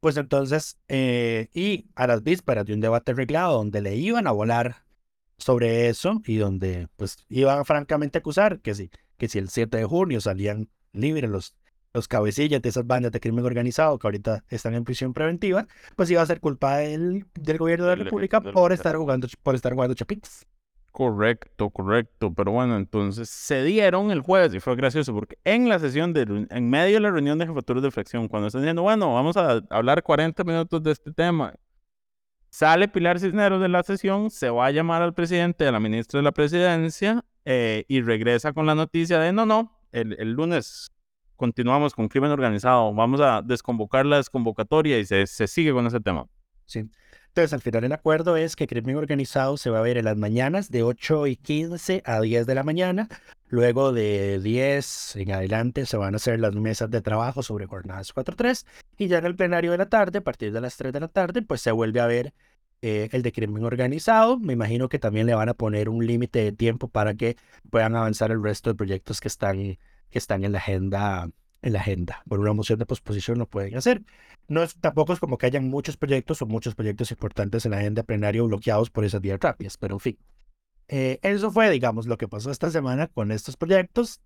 pues 0.00 0.16
entonces, 0.16 0.78
eh, 0.88 1.48
y 1.52 1.86
a 1.94 2.06
las 2.06 2.22
vísperas 2.22 2.64
de 2.66 2.74
un 2.74 2.80
debate 2.80 3.12
arreglado 3.12 3.58
donde 3.58 3.82
le 3.82 3.96
iban 3.96 4.26
a 4.26 4.32
volar 4.32 4.84
sobre 5.36 5.88
eso 5.88 6.22
y 6.26 6.36
donde 6.36 6.88
pues 6.96 7.16
iban 7.28 7.64
francamente 7.64 8.18
a 8.18 8.20
acusar 8.20 8.60
que 8.60 8.74
si, 8.74 8.90
que 9.16 9.28
si 9.28 9.38
el 9.38 9.48
7 9.48 9.76
de 9.76 9.84
junio 9.84 10.20
salían 10.20 10.68
libres 10.92 11.30
los, 11.30 11.56
los 11.92 12.08
cabecillas 12.08 12.62
de 12.62 12.68
esas 12.68 12.86
bandas 12.86 13.12
de 13.12 13.20
crimen 13.20 13.44
organizado 13.44 13.98
que 13.98 14.06
ahorita 14.06 14.44
están 14.48 14.74
en 14.74 14.84
prisión 14.84 15.12
preventiva, 15.12 15.66
pues 15.96 16.10
iba 16.10 16.22
a 16.22 16.26
ser 16.26 16.40
culpa 16.40 16.78
del, 16.78 17.26
del 17.34 17.58
gobierno 17.58 17.86
de 17.86 17.96
la 17.96 18.04
República 18.04 18.40
por 18.40 18.72
estar 18.72 18.96
jugando, 18.96 19.28
por 19.42 19.54
estar 19.54 19.72
jugando 19.72 19.94
chapitas. 19.94 20.46
Correcto, 20.92 21.70
correcto. 21.70 22.32
Pero 22.34 22.52
bueno, 22.52 22.76
entonces 22.76 23.28
se 23.30 23.62
dieron 23.62 24.10
el 24.10 24.20
jueves 24.20 24.54
y 24.54 24.60
fue 24.60 24.74
gracioso 24.76 25.14
porque 25.14 25.38
en 25.44 25.68
la 25.68 25.78
sesión 25.78 26.12
de, 26.12 26.46
en 26.50 26.70
medio 26.70 26.94
de 26.94 27.00
la 27.00 27.10
reunión 27.10 27.38
de 27.38 27.46
jefaturas 27.46 27.82
de 27.82 27.90
fracción, 27.90 28.28
cuando 28.28 28.48
están 28.48 28.62
diciendo, 28.62 28.82
bueno, 28.82 29.14
vamos 29.14 29.36
a 29.36 29.62
hablar 29.70 30.02
40 30.02 30.42
minutos 30.44 30.82
de 30.82 30.92
este 30.92 31.12
tema, 31.12 31.54
sale 32.50 32.88
Pilar 32.88 33.20
Cisneros 33.20 33.60
de 33.60 33.68
la 33.68 33.82
sesión, 33.84 34.30
se 34.30 34.50
va 34.50 34.66
a 34.66 34.70
llamar 34.72 35.02
al 35.02 35.14
presidente, 35.14 35.66
a 35.66 35.72
la 35.72 35.80
ministra 35.80 36.18
de 36.18 36.24
la 36.24 36.32
presidencia 36.32 37.24
eh, 37.44 37.84
y 37.86 38.02
regresa 38.02 38.52
con 38.52 38.66
la 38.66 38.74
noticia 38.74 39.20
de, 39.20 39.32
no, 39.32 39.46
no, 39.46 39.80
el, 39.92 40.16
el 40.18 40.32
lunes 40.32 40.90
continuamos 41.40 41.94
con 41.94 42.08
crimen 42.08 42.30
organizado, 42.32 42.92
vamos 42.92 43.18
a 43.22 43.40
desconvocar 43.40 44.04
la 44.04 44.18
desconvocatoria 44.18 44.98
y 44.98 45.06
se, 45.06 45.26
se 45.26 45.46
sigue 45.46 45.72
con 45.72 45.86
ese 45.86 45.98
tema. 45.98 46.26
Sí. 46.66 46.84
Entonces, 47.28 47.54
al 47.54 47.62
final 47.62 47.84
el 47.84 47.92
acuerdo 47.92 48.36
es 48.36 48.56
que 48.56 48.66
crimen 48.66 48.96
organizado 48.96 49.56
se 49.56 49.70
va 49.70 49.78
a 49.78 49.82
ver 49.82 49.96
en 49.96 50.04
las 50.04 50.18
mañanas 50.18 50.70
de 50.70 50.82
8 50.82 51.28
y 51.28 51.36
15 51.36 52.02
a 52.04 52.20
10 52.20 52.46
de 52.46 52.54
la 52.54 52.62
mañana. 52.62 53.08
Luego 53.48 53.90
de 53.92 54.38
10 54.40 55.16
en 55.16 55.32
adelante 55.32 55.86
se 55.86 55.96
van 55.96 56.12
a 56.12 56.16
hacer 56.16 56.40
las 56.40 56.54
mesas 56.54 56.90
de 56.90 57.00
trabajo 57.00 57.42
sobre 57.42 57.64
jornadas 57.64 58.14
4-3. 58.14 58.66
Y 58.98 59.08
ya 59.08 59.18
en 59.18 59.24
el 59.24 59.34
plenario 59.34 59.70
de 59.70 59.78
la 59.78 59.88
tarde, 59.88 60.18
a 60.18 60.22
partir 60.22 60.52
de 60.52 60.60
las 60.60 60.76
3 60.76 60.92
de 60.92 61.00
la 61.00 61.08
tarde, 61.08 61.40
pues 61.40 61.62
se 61.62 61.72
vuelve 61.72 62.00
a 62.00 62.06
ver 62.06 62.34
eh, 62.82 63.08
el 63.12 63.22
de 63.22 63.32
crimen 63.32 63.64
organizado. 63.64 64.38
Me 64.38 64.52
imagino 64.52 64.90
que 64.90 64.98
también 64.98 65.26
le 65.26 65.34
van 65.34 65.48
a 65.48 65.54
poner 65.54 65.88
un 65.88 66.06
límite 66.06 66.40
de 66.44 66.52
tiempo 66.52 66.88
para 66.88 67.14
que 67.14 67.38
puedan 67.70 67.96
avanzar 67.96 68.30
el 68.30 68.42
resto 68.42 68.68
de 68.68 68.76
proyectos 68.76 69.20
que 69.20 69.28
están, 69.28 69.78
que 70.10 70.18
están 70.18 70.44
en 70.44 70.52
la 70.52 70.58
agenda. 70.58 71.30
En 71.62 71.74
la 71.74 71.80
agenda. 71.80 72.22
Por 72.26 72.40
una 72.40 72.54
moción 72.54 72.78
de 72.78 72.86
posposición 72.86 73.38
lo 73.38 73.46
pueden 73.46 73.76
hacer. 73.76 74.02
No 74.48 74.62
es, 74.62 74.74
tampoco 74.76 75.12
es 75.12 75.20
como 75.20 75.36
que 75.36 75.44
hayan 75.44 75.68
muchos 75.68 75.98
proyectos 75.98 76.40
o 76.40 76.46
muchos 76.46 76.74
proyectos 76.74 77.10
importantes 77.10 77.66
en 77.66 77.72
la 77.72 77.78
agenda 77.78 78.02
plenaria 78.02 78.42
bloqueados 78.42 78.88
por 78.88 79.04
esas 79.04 79.20
vías 79.20 79.38
rápidas, 79.40 79.76
pero 79.76 79.96
en 79.96 80.00
fin. 80.00 80.18
Eh, 80.88 81.20
eso 81.22 81.52
fue, 81.52 81.70
digamos, 81.70 82.06
lo 82.06 82.16
que 82.16 82.26
pasó 82.26 82.50
esta 82.50 82.70
semana 82.70 83.06
con 83.06 83.30
estos 83.30 83.56
proyectos. 83.56 84.20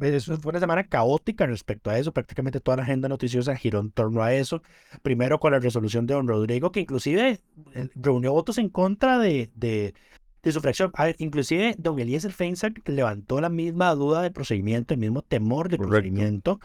Eso 0.00 0.38
fue 0.38 0.50
una 0.50 0.60
semana 0.60 0.84
caótica 0.84 1.44
respecto 1.44 1.90
a 1.90 1.98
eso. 1.98 2.12
Prácticamente 2.12 2.60
toda 2.60 2.78
la 2.78 2.84
agenda 2.84 3.08
noticiosa 3.08 3.54
giró 3.56 3.80
en 3.80 3.90
torno 3.90 4.22
a 4.22 4.32
eso. 4.32 4.62
Primero 5.02 5.38
con 5.38 5.52
la 5.52 5.58
resolución 5.58 6.06
de 6.06 6.14
don 6.14 6.26
Rodrigo, 6.26 6.72
que 6.72 6.80
inclusive 6.80 7.40
eh, 7.74 7.88
reunió 7.94 8.32
votos 8.32 8.56
en 8.56 8.70
contra 8.70 9.18
de, 9.18 9.50
de, 9.54 9.94
de 10.46 10.52
su 10.52 10.60
fracción. 10.60 10.92
A 10.94 11.06
ver, 11.06 11.16
inclusive 11.18 11.74
don 11.76 11.98
Eliezer 11.98 12.32
Feinsack 12.32 12.88
levantó 12.88 13.40
la 13.40 13.48
misma 13.48 13.94
duda 13.94 14.22
de 14.22 14.30
procedimiento, 14.30 14.94
el 14.94 15.00
mismo 15.00 15.22
temor 15.22 15.68
de 15.68 15.76
procedimiento 15.76 16.60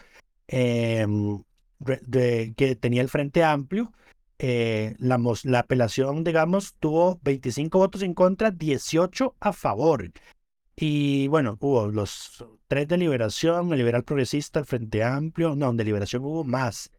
em, 0.48 1.44
de, 1.80 2.54
que 2.56 2.76
tenía 2.76 3.02
el 3.02 3.10
Frente 3.10 3.44
Amplio. 3.44 3.92
Eh, 4.38 4.96
la, 5.00 5.20
la 5.44 5.60
apelación, 5.60 6.24
digamos, 6.24 6.76
tuvo 6.80 7.20
25 7.24 7.78
votos 7.80 8.04
en 8.04 8.14
contra, 8.14 8.52
18 8.52 9.36
a 9.40 9.52
favor. 9.52 10.12
Y 10.76 11.28
bueno, 11.28 11.58
hubo 11.60 11.88
los 11.88 12.46
tres 12.68 12.88
de 12.88 12.98
Liberación, 12.98 13.72
el 13.72 13.80
Liberal 13.80 14.04
Progresista, 14.04 14.60
el 14.60 14.66
Frente 14.66 15.04
Amplio, 15.04 15.56
no, 15.56 15.74
de 15.74 15.84
Liberación 15.84 16.24
hubo 16.24 16.44
más. 16.44 16.92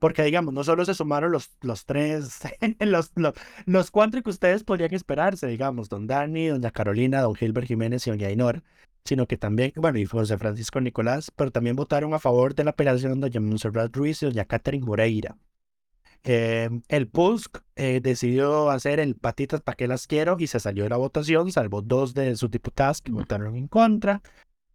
Porque, 0.00 0.24
digamos, 0.24 0.52
no 0.54 0.64
solo 0.64 0.84
se 0.84 0.94
sumaron 0.94 1.30
los, 1.30 1.50
los 1.60 1.84
tres, 1.84 2.40
los, 2.80 3.12
los, 3.14 3.34
los, 3.66 3.90
cuatro 3.90 4.22
que 4.22 4.30
ustedes 4.30 4.64
podrían 4.64 4.94
esperarse, 4.94 5.46
digamos, 5.46 5.88
don 5.88 6.06
Dani, 6.06 6.48
doña 6.48 6.70
Carolina, 6.72 7.20
don 7.20 7.34
Gilbert 7.36 7.68
Jiménez 7.68 8.06
y 8.06 8.10
doña 8.10 8.28
Ainor, 8.28 8.62
sino 9.04 9.26
que 9.26 9.36
también, 9.36 9.72
bueno, 9.76 9.98
y 9.98 10.06
José 10.06 10.38
Francisco 10.38 10.80
Nicolás, 10.80 11.30
pero 11.36 11.52
también 11.52 11.76
votaron 11.76 12.14
a 12.14 12.18
favor 12.18 12.54
de 12.54 12.64
la 12.64 12.70
apelación 12.70 13.20
de 13.20 13.28
doña 13.28 13.40
Monserrat 13.40 13.94
Ruiz 13.94 14.22
y 14.22 14.26
doña 14.26 14.46
Catherine 14.46 14.84
Moreira. 14.86 15.36
Eh, 16.24 16.68
el 16.88 17.08
PUSC 17.08 17.62
eh, 17.76 18.00
decidió 18.02 18.70
hacer 18.70 19.00
el 19.00 19.16
patitas 19.16 19.62
para 19.62 19.76
que 19.76 19.86
las 19.86 20.06
quiero 20.06 20.36
y 20.38 20.46
se 20.46 20.60
salió 20.60 20.84
de 20.84 20.90
la 20.90 20.96
votación, 20.96 21.52
salvo 21.52 21.82
dos 21.82 22.14
de 22.14 22.36
sus 22.36 22.50
diputadas 22.50 23.00
que 23.02 23.12
votaron 23.12 23.56
en 23.56 23.68
contra. 23.68 24.22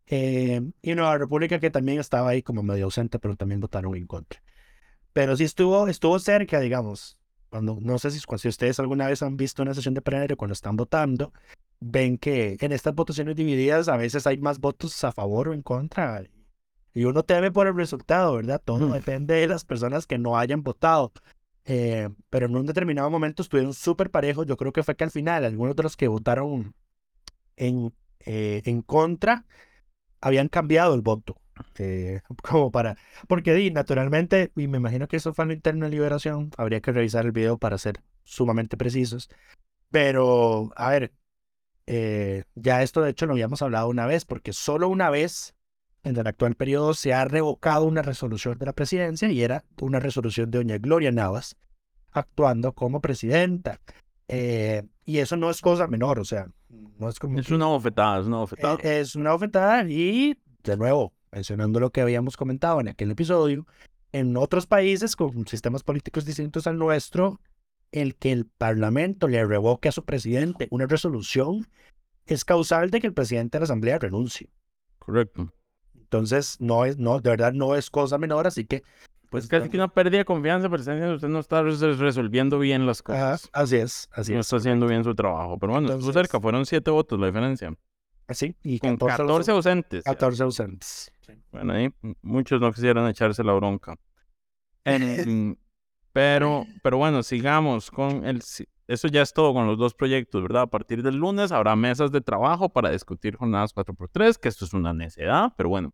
Eh, 0.08 0.62
y 0.84 0.96
Nueva 0.96 1.18
República 1.18 1.60
que 1.60 1.72
también 1.72 2.00
estaba 2.00 2.30
ahí 2.30 2.44
como 2.44 2.62
medio 2.64 2.86
ausente, 2.86 3.20
pero 3.20 3.36
también 3.36 3.60
votaron 3.60 3.96
en 3.96 4.06
contra. 4.08 4.42
Pero 5.16 5.38
sí 5.38 5.46
estuvo, 5.46 5.88
estuvo 5.88 6.20
cerca, 6.20 6.60
digamos. 6.60 7.18
Cuando, 7.50 7.78
no 7.80 7.98
sé 8.00 8.12
si, 8.12 8.20
si 8.20 8.48
ustedes 8.50 8.82
alguna 8.82 9.08
vez 9.08 9.24
han 9.24 9.38
visto 9.38 9.62
una 9.64 9.74
sesión 9.74 9.94
de 9.94 10.02
plenario 10.02 10.36
cuando 10.36 10.52
están 10.52 10.76
votando, 10.76 11.32
ven 11.80 12.18
que 12.18 12.58
en 12.60 12.74
estas 12.74 12.94
votaciones 12.94 13.38
divididas 13.38 13.88
a 13.88 13.96
veces 13.96 14.28
hay 14.28 14.40
más 14.40 14.60
votos 14.60 15.02
a 15.06 15.14
favor 15.14 15.48
o 15.48 15.54
en 15.54 15.62
contra. 15.62 16.22
Y 16.94 17.06
uno 17.06 17.24
teme 17.24 17.50
por 17.50 17.66
el 17.66 17.78
resultado, 17.78 18.36
¿verdad? 18.36 18.62
Todo 18.64 18.90
depende 18.92 19.36
de 19.36 19.48
las 19.48 19.64
personas 19.64 20.06
que 20.06 20.18
no 20.18 20.38
hayan 20.38 20.64
votado. 20.64 21.14
Eh, 21.64 22.10
pero 22.30 22.48
en 22.48 22.58
un 22.58 22.66
determinado 22.66 23.10
momento 23.10 23.42
estuvieron 23.42 23.74
súper 23.74 24.12
parejos. 24.12 24.46
Yo 24.48 24.58
creo 24.58 24.74
que 24.74 24.84
fue 24.84 24.98
que 24.98 25.06
al 25.06 25.12
final 25.12 25.46
algunos 25.46 25.78
de 25.78 25.84
los 25.84 25.96
que 25.96 26.10
votaron 26.10 26.76
en, 27.56 27.94
eh, 28.20 28.64
en 28.66 28.82
contra 28.82 29.46
habían 30.20 30.50
cambiado 30.50 30.94
el 30.94 31.02
voto. 31.02 31.38
Eh, 31.78 32.22
como 32.44 32.72
para. 32.72 32.98
Porque 33.28 33.54
di, 33.54 33.72
naturalmente, 33.72 34.52
y 34.56 34.68
me 34.68 34.78
imagino 34.78 35.08
que 35.08 35.18
eso 35.18 35.34
fue 35.34 35.46
en 35.46 35.52
interno 35.52 35.86
de 35.86 35.92
liberación, 35.92 36.52
habría 36.58 36.82
que 36.82 36.92
revisar 36.92 37.26
el 37.26 37.32
video 37.32 37.58
para 37.58 37.78
ser 37.78 38.02
sumamente 38.24 38.78
precisos. 38.78 39.30
Pero, 39.92 40.72
a 40.76 40.90
ver, 40.90 41.14
ya 42.56 42.82
esto 42.82 43.02
de 43.02 43.12
hecho 43.12 43.28
lo 43.28 43.34
habíamos 43.34 43.62
hablado 43.62 43.88
una 43.88 44.06
vez, 44.08 44.26
porque 44.26 44.52
solo 44.52 44.90
una 44.90 45.10
vez 45.10 45.56
en 46.06 46.16
el 46.18 46.28
actual 46.28 46.56
periodo 46.56 46.94
se 46.94 47.14
ha 47.14 47.26
revocado 47.26 47.86
una 47.86 48.02
resolución 48.04 48.58
de 48.58 48.66
la 48.68 48.74
presidencia 48.74 49.30
y 49.30 49.42
era 49.42 49.66
una 49.82 50.00
resolución 50.00 50.52
de 50.52 50.60
doña 50.60 50.78
Gloria 50.78 51.12
Navas 51.12 51.58
actuando 52.12 52.74
como 52.74 53.02
presidenta. 53.02 53.82
Eh, 54.28 54.84
y 55.04 55.18
eso 55.18 55.36
no 55.36 55.50
es 55.50 55.62
cosa 55.62 55.88
menor, 55.88 56.20
o 56.20 56.26
sea, 56.26 56.48
no 56.70 57.10
es 57.10 57.20
como... 57.20 57.40
Es 57.40 57.50
una 57.50 57.66
bofetada, 57.66 58.20
es 58.20 58.28
una 58.28 58.38
bofetada. 58.38 58.76
Eh, 58.84 59.00
es 59.00 59.16
una 59.16 59.32
bofetada 59.34 59.84
y, 59.90 60.38
de 60.64 60.78
nuevo, 60.78 61.12
mencionando 61.36 61.80
lo 61.82 61.92
que 61.92 62.02
habíamos 62.02 62.38
comentado 62.38 62.80
en 62.80 62.88
aquel 62.88 63.12
episodio, 63.12 63.68
en 64.14 64.38
otros 64.38 64.66
países 64.66 65.16
con 65.16 65.46
sistemas 65.46 65.84
políticos 65.84 66.26
distintos 66.26 66.66
al 66.66 66.78
nuestro, 66.78 67.42
el 67.92 68.16
que 68.16 68.32
el 68.32 68.46
Parlamento 68.46 69.28
le 69.28 69.46
revoque 69.46 69.90
a 69.90 69.92
su 69.92 70.04
presidente 70.06 70.68
una 70.72 70.88
resolución 70.88 71.68
es 72.26 72.46
causal 72.46 72.90
de 72.90 73.02
que 73.02 73.08
el 73.08 73.14
presidente 73.14 73.58
de 73.58 73.60
la 73.60 73.64
Asamblea 73.66 74.00
renuncie. 74.00 74.50
Correcto. 74.98 75.54
Entonces, 75.94 76.56
no 76.60 76.86
es, 76.86 76.98
no, 76.98 77.20
de 77.20 77.30
verdad 77.30 77.54
no 77.54 77.76
es 77.76 77.92
cosa 77.92 78.18
menor, 78.18 78.48
así 78.48 78.66
que... 78.66 78.84
Pues 79.30 79.48
casi 79.48 79.70
que 79.70 79.76
una 79.76 79.90
pérdida 79.90 80.20
de 80.20 80.26
confianza, 80.26 80.70
pero 80.70 80.82
usted 81.16 81.28
no 81.28 81.40
está 81.40 81.62
resolviendo 81.62 82.58
bien 82.58 82.86
las 82.86 83.02
cosas. 83.02 83.50
así 83.52 83.76
es, 83.76 84.08
así 84.14 84.34
no 84.34 84.40
está 84.40 84.56
haciendo 84.56 84.88
bien 84.88 85.04
su 85.04 85.14
trabajo. 85.14 85.60
Pero 85.60 85.74
bueno, 85.74 85.92
estuvo 85.92 86.14
cerca, 86.14 86.40
fueron 86.40 86.66
siete 86.66 86.90
votos 86.90 87.20
la 87.20 87.26
diferencia. 87.26 87.76
Sí, 88.30 88.56
y 88.64 88.80
con 88.80 88.96
14, 88.98 89.52
ausentes. 89.52 90.04
14 90.06 90.44
ausentes. 90.44 91.12
Bueno, 91.52 91.74
ahí 91.74 91.90
muchos 92.22 92.62
no 92.62 92.72
quisieran 92.72 93.08
echarse 93.08 93.44
la 93.44 93.54
bronca. 93.54 93.96
Pero, 96.16 96.66
pero 96.82 96.98
bueno, 96.98 97.24
sigamos 97.24 97.92
con 97.92 98.26
el... 98.26 98.42
Eso 98.88 99.10
ya 99.10 99.22
es 99.22 99.34
todo 99.34 99.54
con 99.54 99.68
los 99.68 99.78
dos 99.78 99.94
proyectos, 99.94 100.42
¿verdad? 100.44 100.62
A 100.62 100.68
partir 100.68 101.04
del 101.04 101.18
lunes 101.18 101.52
habrá 101.52 101.76
mesas 101.76 102.10
de 102.10 102.22
trabajo 102.22 102.70
para 102.70 102.90
discutir 102.90 103.36
jornadas 103.36 103.76
4x3, 103.76 104.38
que 104.38 104.48
esto 104.48 104.64
es 104.64 104.74
una 104.74 104.94
necedad, 104.94 105.52
pero 105.58 105.68
bueno. 105.68 105.94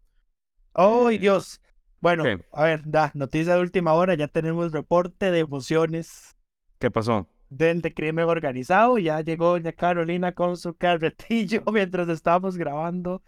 ¡Ay, 0.75 1.17
Dios! 1.17 1.59
Bueno, 2.01 2.23
a 2.51 2.63
ver, 2.63 2.81
da, 2.85 3.11
noticia 3.15 3.55
de 3.55 3.61
última 3.61 3.93
hora, 3.93 4.13
ya 4.13 4.27
tenemos 4.27 4.71
reporte 4.71 5.31
de 5.31 5.39
emociones. 5.39 6.35
¿Qué 6.77 6.91
pasó? 6.91 7.27
Del 7.49 7.81
de 7.81 7.91
crimen 7.91 8.25
organizado, 8.25 8.99
ya 8.99 9.21
llegó 9.21 9.51
doña 9.51 9.71
Carolina 9.71 10.33
con 10.33 10.55
su 10.55 10.75
carretillo 10.75 11.63
mientras 11.73 12.09
estábamos 12.09 12.57
grabando. 12.57 13.23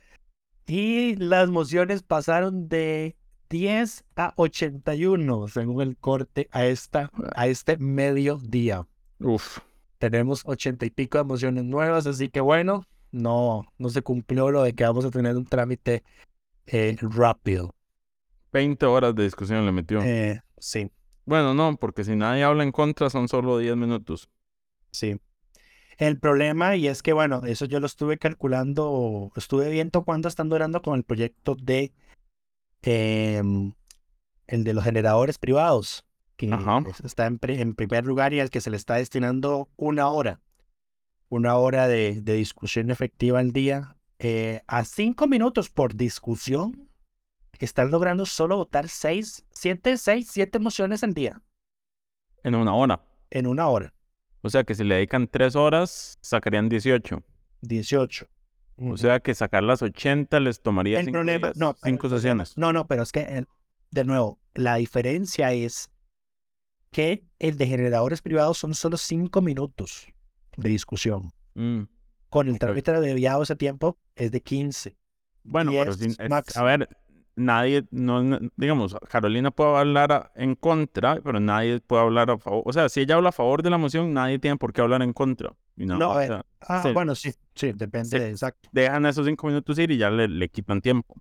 Y 0.68 1.16
las 1.18 1.50
mociones 1.50 2.04
pasaron 2.04 2.70
de 2.70 3.16
10 3.50 4.06
a 4.16 4.34
81, 4.36 5.48
según 5.48 5.82
el 5.82 5.98
corte, 5.98 6.48
a, 6.52 6.66
esta, 6.66 7.12
a 7.36 7.48
este 7.48 7.78
mediodía. 7.78 8.88
Uf. 9.20 9.60
Tenemos 10.00 10.42
ochenta 10.46 10.86
y 10.86 10.90
pico 10.90 11.18
de 11.18 11.22
emociones 11.22 11.64
nuevas, 11.64 12.08
así 12.08 12.30
que 12.30 12.42
bueno, 12.42 12.86
no, 13.12 13.66
no 13.78 13.90
se 13.90 14.02
cumplió 14.02 14.52
lo 14.52 14.64
de 14.64 14.74
que 14.74 14.84
vamos 14.84 15.06
a 15.06 15.12
tener 15.12 15.38
un 15.38 15.46
trámite 15.46 16.04
eh, 16.66 16.98
rápido. 17.02 17.74
20 18.52 18.86
horas 18.86 19.16
de 19.16 19.24
discusión 19.24 19.66
le 19.66 19.72
metió. 19.72 20.02
Eh, 20.02 20.42
sí. 20.58 20.92
Bueno, 21.26 21.54
no, 21.54 21.78
porque 21.78 22.04
si 22.04 22.16
nadie 22.16 22.44
habla 22.44 22.64
en 22.64 22.72
contra 22.72 23.10
son 23.10 23.28
solo 23.28 23.58
10 23.58 23.78
minutos. 23.78 24.30
Sí. 24.92 25.20
El 25.98 26.20
problema, 26.20 26.76
y 26.76 26.88
es 26.88 27.04
que 27.04 27.14
bueno, 27.14 27.42
eso 27.46 27.66
yo 27.66 27.80
lo 27.80 27.86
estuve 27.86 28.18
calculando, 28.18 29.32
estuve 29.36 29.70
viendo 29.70 30.04
cuánto 30.04 30.28
están 30.28 30.50
durando 30.50 30.82
con 30.82 30.96
el 30.96 31.04
proyecto 31.04 31.56
de 31.56 31.92
em, 32.82 33.74
el 34.48 34.64
de 34.64 34.74
los 34.74 34.84
generadores 34.84 35.38
privados 35.38 36.06
que 36.36 36.50
está 37.04 37.28
en, 37.28 37.40
primer 37.76 38.06
lugar 38.06 38.34
y 38.34 38.40
al 38.40 38.50
que 38.50 38.60
se 38.60 38.70
le 38.70 38.78
está 38.78 38.96
destinando 38.96 39.70
una 39.78 40.08
hora, 40.08 40.42
una 41.30 41.56
hora 41.58 41.88
de, 41.88 42.22
discusión 42.22 42.90
efectiva 42.90 43.40
al 43.40 43.52
día, 43.52 43.96
eh, 44.20 44.62
a 44.68 44.84
cinco 44.84 45.28
minutos 45.28 45.70
por 45.70 45.96
discusión, 45.96 46.90
están 47.64 47.92
logrando 47.92 48.26
solo 48.26 48.58
votar 48.58 48.90
seis, 48.90 49.46
siete, 49.52 49.98
seis, 49.98 50.28
siete 50.30 50.60
mociones 50.60 51.04
al 51.04 51.14
día. 51.14 51.42
En 52.44 52.56
una 52.56 52.74
hora. 52.74 53.02
En 53.30 53.48
una 53.48 53.68
hora. 53.68 53.94
O 54.44 54.50
sea 54.50 54.66
que 54.66 54.76
si 54.76 54.84
le 54.84 54.96
dedican 54.96 55.28
tres 55.28 55.56
horas, 55.56 56.18
sacarían 56.22 56.68
18. 56.68 57.24
18. 57.62 58.28
O 58.78 58.98
sea 58.98 59.22
que 59.22 59.34
sacar 59.34 59.64
las 59.64 59.82
80 59.82 60.40
les 60.42 60.62
tomaría 60.62 61.00
el 61.00 61.12
problema, 61.12 61.54
no, 61.56 61.76
cinco 61.82 62.10
sesiones. 62.10 62.58
No, 62.58 62.74
no, 62.74 62.86
pero 62.86 63.04
es 63.04 63.12
que, 63.14 63.46
de 63.92 64.04
nuevo, 64.04 64.40
la 64.54 64.76
diferencia 64.76 65.54
es 65.54 65.90
que 66.92 67.24
el 67.40 67.58
de 67.58 67.68
generadores 67.68 68.22
privados 68.22 68.58
son 68.58 68.74
solo 68.74 68.98
cinco 68.98 69.42
minutos 69.42 70.08
de 70.58 70.70
discusión. 70.70 71.32
Mm, 71.54 71.84
Con 72.30 72.50
el 72.50 72.60
trámite 72.60 72.92
de 72.92 73.32
ese 73.42 73.56
tiempo 73.56 73.98
es 74.16 74.32
de 74.32 74.42
15. 74.42 74.98
Bueno, 75.44 75.72
pero 75.72 75.94
a 76.56 76.64
ver, 76.64 76.90
nadie, 77.36 77.86
no, 77.92 78.40
digamos, 78.56 78.96
Carolina 79.10 79.52
puede 79.52 79.78
hablar 79.78 80.32
en 80.36 80.56
contra, 80.56 81.20
pero 81.22 81.40
nadie 81.40 81.80
puede 81.80 82.04
hablar 82.04 82.32
a 82.32 82.38
favor. 82.38 82.64
O 82.66 82.74
sea, 82.74 82.90
si 82.90 83.02
ella 83.02 83.16
habla 83.16 83.30
a 83.30 83.34
favor 83.34 83.64
de 83.64 83.70
la 83.70 83.78
moción, 83.78 84.14
nadie 84.14 84.40
tiene 84.40 84.58
por 84.58 84.74
qué 84.74 84.82
hablar 84.82 85.02
en 85.02 85.14
contra. 85.14 85.54
no, 85.76 86.12
a 86.12 86.18
ver. 86.18 86.46
ah, 86.62 86.92
bueno, 86.94 87.16
sí, 87.16 87.34
sí, 87.56 87.72
depende, 87.74 88.30
exacto. 88.30 88.70
Dejan 88.72 89.06
esos 89.06 89.26
cinco 89.26 89.48
minutos 89.48 89.78
ir 89.80 89.92
y 89.92 89.98
ya 89.98 90.10
le, 90.10 90.28
le 90.28 90.50
quitan 90.50 90.82
tiempo. 90.82 91.16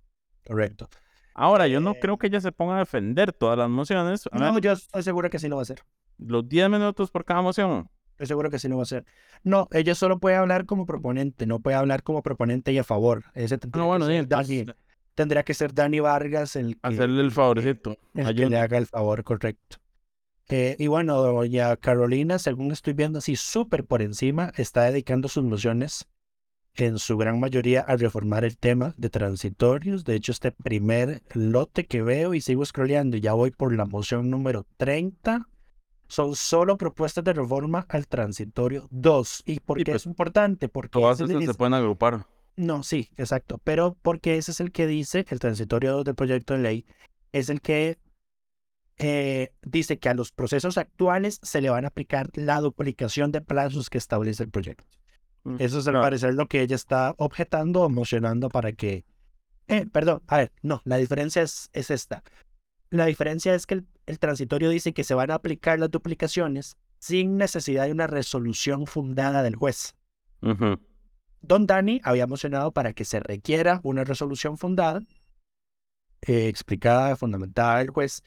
Correcto. 0.45 0.89
Ahora, 1.35 1.67
yo 1.67 1.79
no 1.79 1.91
eh, 1.91 1.99
creo 1.99 2.17
que 2.17 2.27
ella 2.27 2.41
se 2.41 2.51
ponga 2.51 2.75
a 2.75 2.79
defender 2.79 3.33
todas 3.33 3.57
las 3.57 3.69
mociones. 3.69 4.29
no, 4.31 4.59
yo 4.59 4.73
estoy 4.73 5.03
seguro 5.03 5.29
que 5.29 5.39
sí 5.39 5.47
lo 5.47 5.55
va 5.55 5.61
a 5.61 5.63
hacer. 5.63 5.81
Los 6.17 6.47
10 6.47 6.69
minutos 6.69 7.09
por 7.09 7.25
cada 7.25 7.41
moción. 7.41 7.89
Estoy 8.11 8.27
seguro 8.27 8.51
que 8.51 8.59
sí 8.59 8.67
lo 8.67 8.75
va 8.75 8.81
a 8.81 8.83
hacer. 8.83 9.05
No, 9.43 9.67
ella 9.71 9.95
solo 9.95 10.19
puede 10.19 10.35
hablar 10.35 10.65
como 10.65 10.85
proponente, 10.85 11.47
no 11.47 11.59
puede 11.59 11.75
hablar 11.75 12.03
como 12.03 12.21
proponente 12.21 12.71
y 12.71 12.77
a 12.77 12.83
favor. 12.83 13.23
Ese 13.33 13.59
No, 13.75 13.87
bueno, 13.87 14.05
que, 14.05 14.11
sí, 14.11 14.17
entonces, 14.19 14.65
tendría 15.15 15.43
que 15.43 15.53
ser 15.53 15.73
Dani 15.73 15.99
Vargas 15.99 16.55
el 16.55 16.73
que, 16.75 16.79
hacerle 16.87 17.21
el 17.21 17.31
favorecito. 17.31 17.91
el 18.13 18.23
que 18.23 18.29
Ayuda. 18.29 18.49
le 18.49 18.57
haga 18.59 18.77
el 18.77 18.87
favor 18.87 19.23
correcto. 19.23 19.77
Eh, 20.49 20.75
y 20.77 20.87
bueno, 20.87 21.15
doña 21.21 21.75
Carolina, 21.77 22.37
según 22.39 22.71
estoy 22.71 22.93
viendo 22.93 23.19
así 23.19 23.35
súper 23.35 23.85
por 23.85 24.01
encima, 24.01 24.51
está 24.57 24.83
dedicando 24.83 25.27
sus 25.29 25.43
mociones 25.43 26.05
en 26.75 26.97
su 26.97 27.17
gran 27.17 27.39
mayoría 27.39 27.81
a 27.81 27.95
reformar 27.95 28.43
el 28.43 28.57
tema 28.57 28.93
de 28.97 29.09
transitorios. 29.09 30.03
De 30.03 30.15
hecho, 30.15 30.31
este 30.31 30.51
primer 30.51 31.21
lote 31.33 31.85
que 31.85 32.01
veo 32.01 32.33
y 32.33 32.41
sigo 32.41 32.65
scrolleando 32.65 33.15
ya 33.17 33.33
voy 33.33 33.51
por 33.51 33.73
la 33.75 33.85
moción 33.85 34.29
número 34.29 34.65
30, 34.77 35.47
son 36.07 36.35
solo 36.35 36.77
propuestas 36.77 37.23
de 37.23 37.33
reforma 37.33 37.85
al 37.89 38.07
transitorio 38.07 38.87
2. 38.91 39.43
¿Y 39.45 39.59
por 39.61 39.77
Sí, 39.77 39.83
qué 39.85 39.91
pues, 39.93 40.01
es 40.01 40.05
importante? 40.07 40.67
Porque 40.67 40.89
Todas 40.99 41.19
ese 41.21 41.31
esas 41.31 41.43
es- 41.43 41.49
se 41.49 41.53
pueden 41.53 41.73
agrupar. 41.75 42.25
No, 42.55 42.83
sí, 42.83 43.09
exacto. 43.17 43.59
Pero 43.63 43.97
porque 44.01 44.37
ese 44.37 44.51
es 44.51 44.59
el 44.59 44.71
que 44.71 44.87
dice, 44.87 45.25
el 45.29 45.39
transitorio 45.39 45.93
2 45.93 46.05
del 46.05 46.15
proyecto 46.15 46.53
de 46.53 46.59
ley, 46.59 46.85
es 47.31 47.49
el 47.49 47.61
que 47.61 47.97
eh, 48.97 49.51
dice 49.63 49.97
que 49.97 50.09
a 50.09 50.13
los 50.13 50.31
procesos 50.31 50.77
actuales 50.77 51.39
se 51.41 51.61
le 51.61 51.69
van 51.69 51.85
a 51.85 51.87
aplicar 51.87 52.29
la 52.35 52.61
duplicación 52.61 53.31
de 53.31 53.41
plazos 53.41 53.89
que 53.89 53.97
establece 53.97 54.43
el 54.43 54.49
proyecto. 54.49 54.85
Mm, 55.43 55.55
Eso 55.59 55.79
es 55.79 55.87
al 55.87 55.95
parecer 55.95 56.35
lo 56.35 56.47
que 56.47 56.61
ella 56.61 56.75
está 56.75 57.15
objetando 57.17 57.81
o 57.81 57.89
mocionando 57.89 58.49
para 58.49 58.71
que... 58.71 59.05
Eh, 59.67 59.85
perdón, 59.85 60.21
a 60.27 60.37
ver, 60.37 60.51
no, 60.61 60.81
la 60.85 60.97
diferencia 60.97 61.41
es, 61.41 61.69
es 61.73 61.89
esta. 61.89 62.23
La 62.89 63.05
diferencia 63.05 63.55
es 63.55 63.65
que 63.65 63.75
el, 63.75 63.87
el 64.05 64.19
transitorio 64.19 64.69
dice 64.69 64.93
que 64.93 65.03
se 65.03 65.15
van 65.15 65.31
a 65.31 65.35
aplicar 65.35 65.79
las 65.79 65.89
duplicaciones 65.89 66.77
sin 66.99 67.37
necesidad 67.37 67.85
de 67.85 67.91
una 67.91 68.07
resolución 68.07 68.85
fundada 68.87 69.43
del 69.43 69.55
juez. 69.55 69.95
Don 71.43 71.67
Dani 71.67 72.01
había 72.03 72.25
mocionado 72.25 72.71
para 72.71 72.93
que 72.93 73.05
se 73.05 73.19
requiera 73.19 73.81
una 73.83 74.03
resolución 74.03 74.57
fundada, 74.57 75.01
eh, 76.21 76.47
explicada, 76.47 77.15
fundamentada 77.15 77.79
del 77.79 77.89
juez, 77.89 78.23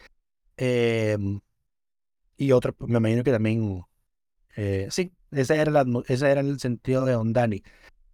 eh, 0.59 1.17
y 2.37 2.53
otro, 2.53 2.75
me 2.81 2.99
imagino 2.99 3.25
que 3.25 3.33
también, 3.33 3.85
eh, 4.57 4.87
sí, 4.91 5.13
ese 5.31 5.57
era, 5.57 5.71
la 5.71 5.85
ese 6.07 6.31
era 6.31 6.41
el 6.41 6.61
sentido 6.61 7.05
de 7.05 7.13
Don 7.13 7.33
Dani. 7.33 7.63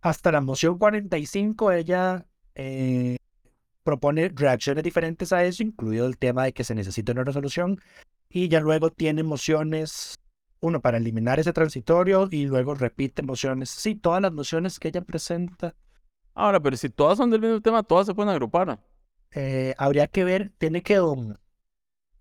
Hasta 0.00 0.32
la 0.32 0.40
moción 0.40 0.78
45, 0.78 1.72
ella 1.72 2.26
eh, 2.54 3.16
propone 3.82 4.28
reacciones 4.28 4.84
diferentes 4.84 5.32
a 5.32 5.44
eso, 5.44 5.62
incluido 5.62 6.06
el 6.06 6.18
tema 6.18 6.44
de 6.44 6.52
que 6.52 6.64
se 6.64 6.74
necesita 6.74 7.12
una 7.12 7.24
resolución, 7.24 7.80
y 8.28 8.48
ya 8.48 8.60
luego 8.60 8.90
tiene 8.90 9.22
mociones 9.24 10.18
uno 10.62 10.80
para 10.80 10.96
eliminar 10.98 11.38
ese 11.40 11.52
transitorio 11.52 12.28
y 12.30 12.46
luego 12.46 12.74
repite 12.74 13.22
mociones. 13.22 13.68
Sí, 13.70 13.94
todas 13.96 14.22
las 14.22 14.32
mociones 14.32 14.78
que 14.78 14.88
ella 14.88 15.02
presenta, 15.02 15.74
Ahora, 16.34 16.60
pero 16.60 16.76
si 16.76 16.88
todas 16.90 17.18
son 17.18 17.30
del 17.30 17.40
mismo 17.42 17.60
tema, 17.60 17.82
todas 17.82 18.06
se 18.06 18.14
pueden 18.14 18.30
agrupar. 18.30 18.80
eh, 19.32 19.74
habría 19.78 20.06
que 20.08 20.24
ver, 20.24 20.52
tiene 20.58 20.82
que, 20.82 21.00
um, 21.00 21.34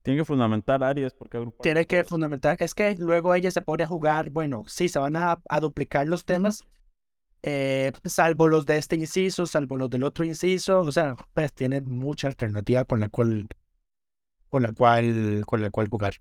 Tienen 0.04 0.22
que 0.22 0.26
fundamentar 0.26 0.84
áreas 0.84 1.14
porque 1.14 1.38
agrupar. 1.38 1.62
tiene 1.62 1.86
que 1.86 2.04
fundamentar, 2.04 2.58
es 2.60 2.74
que 2.74 2.96
luego 2.98 3.34
ella 3.36 3.52
se 3.52 3.62
pone 3.62 3.84
a 3.84 3.88
jugar, 3.88 4.30
bueno, 4.32 4.64
sí, 4.68 4.90
se 4.90 5.00
van 5.00 5.16
a, 5.16 5.40
a 5.48 5.60
duplicar 5.60 6.08
los 6.08 6.26
temas, 6.26 6.66
eh, 7.44 7.92
salvo 8.06 8.48
los 8.48 8.66
de 8.66 8.78
este 8.78 8.96
inciso, 8.98 9.46
salvo 9.46 9.78
los 9.78 9.90
del 9.90 10.04
otro 10.04 10.26
inciso, 10.26 10.82
o 10.82 10.92
sea, 10.92 11.16
pues 11.34 11.54
tiene 11.54 11.82
mucha 11.82 12.28
alternativa 12.28 12.86
con 12.86 13.00
la 13.00 13.10
cual, 13.10 13.48
con 14.50 14.64
la 14.64 14.74
cual, 14.74 15.44
con 15.46 15.62
la 15.62 15.70
cual 15.72 15.88
jugar. 15.90 16.16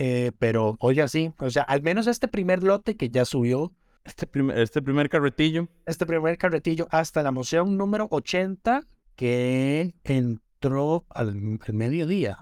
Eh, 0.00 0.30
pero, 0.38 0.76
oye, 0.78 1.06
sí, 1.08 1.32
o 1.40 1.50
sea, 1.50 1.64
al 1.64 1.82
menos 1.82 2.06
este 2.06 2.28
primer 2.28 2.62
lote 2.62 2.96
que 2.96 3.10
ya 3.10 3.24
subió, 3.24 3.72
Este 4.04 4.28
primer, 4.28 4.56
este 4.56 4.80
primer 4.80 5.08
carretillo. 5.08 5.66
este 5.86 6.06
primer 6.06 6.38
carretillo 6.38 6.86
hasta 6.92 7.20
la 7.24 7.32
moción 7.32 7.76
número 7.76 8.06
80 8.08 8.86
que 9.16 9.96
entró 10.04 11.04
al, 11.10 11.58
al 11.66 11.74
mediodía. 11.74 12.38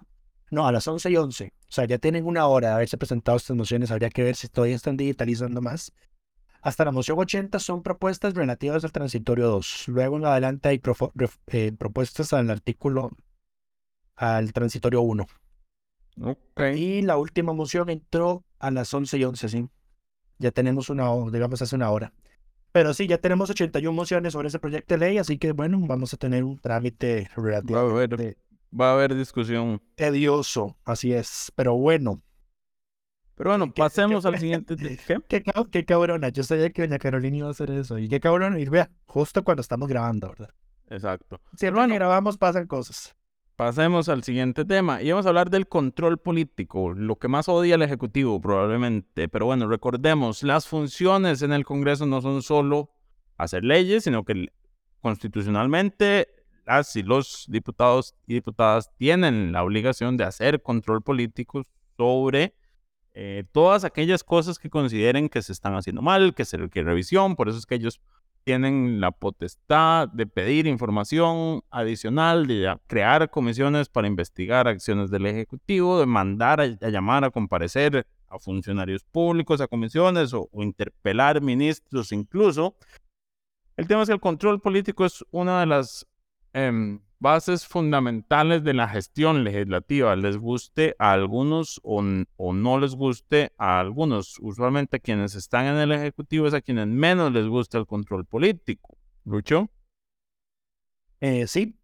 No, 0.51 0.67
a 0.67 0.73
las 0.73 0.87
11 0.87 1.11
y 1.11 1.17
11. 1.17 1.53
O 1.69 1.73
sea, 1.73 1.87
ya 1.87 1.97
tienen 1.97 2.27
una 2.27 2.47
hora 2.47 2.69
de 2.69 2.75
haberse 2.75 2.99
presentado 2.99 3.39
estas 3.39 3.57
mociones. 3.57 3.91
Habría 3.91 4.11
que 4.11 4.23
ver 4.23 4.37
si 4.37 4.49
todavía 4.49 4.77
están 4.77 4.99
digitalizando 4.99 5.63
más. 5.63 5.93
Hasta 6.61 6.85
la 6.85 6.93
moción 6.93 7.19
80 7.19 7.59
son 7.59 7.83
propuestas 7.83 8.35
relativas 8.35 8.85
al 8.85 8.93
transitorio 8.93 9.49
2. 9.49 9.89
Luego 9.89 10.19
en 10.19 10.27
adelante 10.27 10.69
hay 10.69 10.83
eh, 11.47 11.73
propuestas 11.73 12.35
al 12.35 12.51
artículo, 12.51 13.13
al 14.15 14.53
transitorio 14.53 15.01
1. 15.01 15.27
Ok. 16.21 16.61
Y 16.75 17.03
la 17.03 17.17
última 17.17 17.53
moción 17.53 17.91
entró 17.91 18.45
a 18.59 18.71
las 18.71 18.93
11 18.93 19.19
y 19.19 19.25
11, 19.25 19.49
sí. 19.49 19.69
Ya 20.39 20.51
tenemos 20.51 20.91
una, 20.91 21.09
digamos, 21.31 21.61
hace 21.63 21.77
una 21.77 21.91
hora. 21.91 22.13
Pero 22.73 22.93
sí, 22.95 23.07
ya 23.07 23.19
tenemos 23.19 23.49
81 23.51 23.95
mociones 23.95 24.33
sobre 24.35 24.49
ese 24.49 24.59
proyecto 24.59 24.95
de 24.95 24.99
ley, 24.99 25.19
así 25.19 25.39
que 25.39 25.53
bueno, 25.53 25.79
vamos 25.81 26.13
a 26.13 26.17
tener 26.19 26.45
un 26.45 26.59
trámite 26.59 27.29
Va 27.37 27.43
a 27.43 27.81
haber, 27.81 28.11
relativamente 28.11 28.37
va 28.79 28.91
a 28.91 28.93
haber 28.95 29.15
discusión. 29.15 29.81
tedioso, 29.95 30.77
así 30.85 31.13
es. 31.13 31.51
Pero 31.57 31.75
bueno, 31.77 32.23
Pero 33.35 33.51
bueno, 33.51 33.73
¿Qué- 33.73 33.81
pasemos 33.83 34.23
qué- 34.25 34.29
al 34.29 34.35
siguiente. 34.41 34.77
te- 34.77 34.97
¿Qué? 34.99 35.21
qué, 35.43 35.43
qué 35.71 35.85
cabrona. 35.87 36.29
Yo 36.29 36.43
sabía 36.43 36.71
que 36.71 36.83
doña 36.83 36.99
Carolina 36.99 37.37
iba 37.39 37.49
a 37.49 37.53
hacer 37.53 37.71
eso. 37.71 37.99
Y 37.99 38.09
qué 38.09 38.21
cabrona. 38.21 38.59
Y 38.61 38.67
vea, 38.67 38.91
justo 39.07 39.43
cuando 39.45 39.63
estamos 39.63 39.89
grabando, 39.89 40.29
¿verdad? 40.29 40.51
Exacto. 40.89 41.41
Siempre 41.57 41.87
que 41.89 41.95
grabamos 41.95 42.37
pasan 42.37 42.67
cosas. 42.67 43.16
Pasemos 43.57 44.11
al 44.11 44.23
siguiente 44.23 44.67
tema. 44.67 45.01
Y 45.01 45.11
vamos 45.11 45.25
a 45.25 45.31
hablar 45.31 45.49
del 45.49 45.67
control 45.67 46.19
político, 46.19 46.93
lo 46.93 47.17
que 47.17 47.27
más 47.27 47.49
odia 47.49 47.77
el 47.77 47.83
Ejecutivo 47.83 48.39
probablemente. 48.39 49.31
Pero 49.31 49.47
bueno, 49.47 49.67
recordemos, 49.67 50.43
las 50.43 50.69
funciones 50.69 51.41
en 51.41 51.53
el 51.53 51.65
Congreso 51.65 52.05
no 52.05 52.21
son 52.21 52.43
solo 52.43 52.91
hacer 53.39 53.65
leyes, 53.65 54.05
sino 54.05 54.25
que 54.25 54.53
constitucionalmente 55.01 56.29
las 56.67 56.95
y 56.97 57.03
los 57.03 57.47
diputados 57.49 58.15
y 58.27 58.35
diputadas 58.35 58.95
tienen 58.99 59.53
la 59.53 59.63
obligación 59.63 60.19
de 60.19 60.25
hacer 60.25 60.61
control 60.61 61.01
político 61.01 61.65
sobre 61.97 62.55
eh, 63.15 63.45
todas 63.53 63.85
aquellas 63.85 64.23
cosas 64.23 64.59
que 64.59 64.69
consideren 64.69 65.31
que 65.31 65.41
se 65.41 65.53
están 65.53 65.75
haciendo 65.77 66.03
mal, 66.03 66.35
que 66.35 66.45
se 66.45 66.59
requiere 66.59 66.91
revisión. 66.91 67.37
Por 67.37 67.49
eso 67.49 67.57
es 67.57 67.65
que 67.65 67.77
ellos 67.77 68.03
tienen 68.47 69.01
la 69.01 69.11
potestad 69.11 70.09
de 70.09 70.25
pedir 70.25 70.69
información 70.69 71.63
adicional, 71.69 72.47
de 72.47 72.79
crear 72.87 73.29
comisiones 73.29 73.89
para 73.89 74.07
investigar 74.07 74.69
acciones 74.69 75.11
del 75.11 75.27
Ejecutivo, 75.27 75.99
de 75.99 76.07
mandar 76.07 76.61
a, 76.61 76.67
llamar 76.67 77.25
a 77.25 77.31
comparecer 77.31 78.07
a 78.29 78.39
funcionarios 78.39 79.03
públicos, 79.03 79.61
a 79.61 79.67
comisiones 79.67 80.33
o, 80.33 80.49
o 80.53 80.63
interpelar 80.63 81.41
ministros 81.41 82.13
incluso. 82.13 82.77
El 83.77 83.89
tema 83.89 84.03
es 84.03 84.09
que 84.09 84.15
el 84.15 84.21
control 84.21 84.61
político 84.61 85.05
es 85.05 85.25
una 85.33 85.59
de 85.59 85.67
las 85.67 86.07
em, 86.53 87.01
bases 87.19 87.67
fundamentales 87.67 88.63
de 88.63 88.75
la 88.75 88.89
gestión 88.89 89.45
legislativa, 89.45 90.15
les 90.17 90.37
guste 90.37 90.95
a 90.99 91.13
algunos 91.13 91.81
o, 91.83 92.03
o 92.37 92.53
no 92.53 92.79
les 92.79 92.95
guste 92.95 93.53
a 93.59 93.81
algunos. 93.81 94.39
Usualmente 94.41 95.01
quienes 95.01 95.35
están 95.35 95.67
en 95.67 95.77
el 95.77 95.93
Ejecutivo 95.93 96.47
es 96.47 96.55
a 96.55 96.61
quienes 96.61 96.87
menos 96.87 97.33
les 97.33 97.47
gusta 97.47 97.79
el 97.79 97.87
control 97.87 98.25
político. 98.25 98.97
Lucho, 99.25 99.71
Eh, 101.21 101.47
sí. 101.47 101.79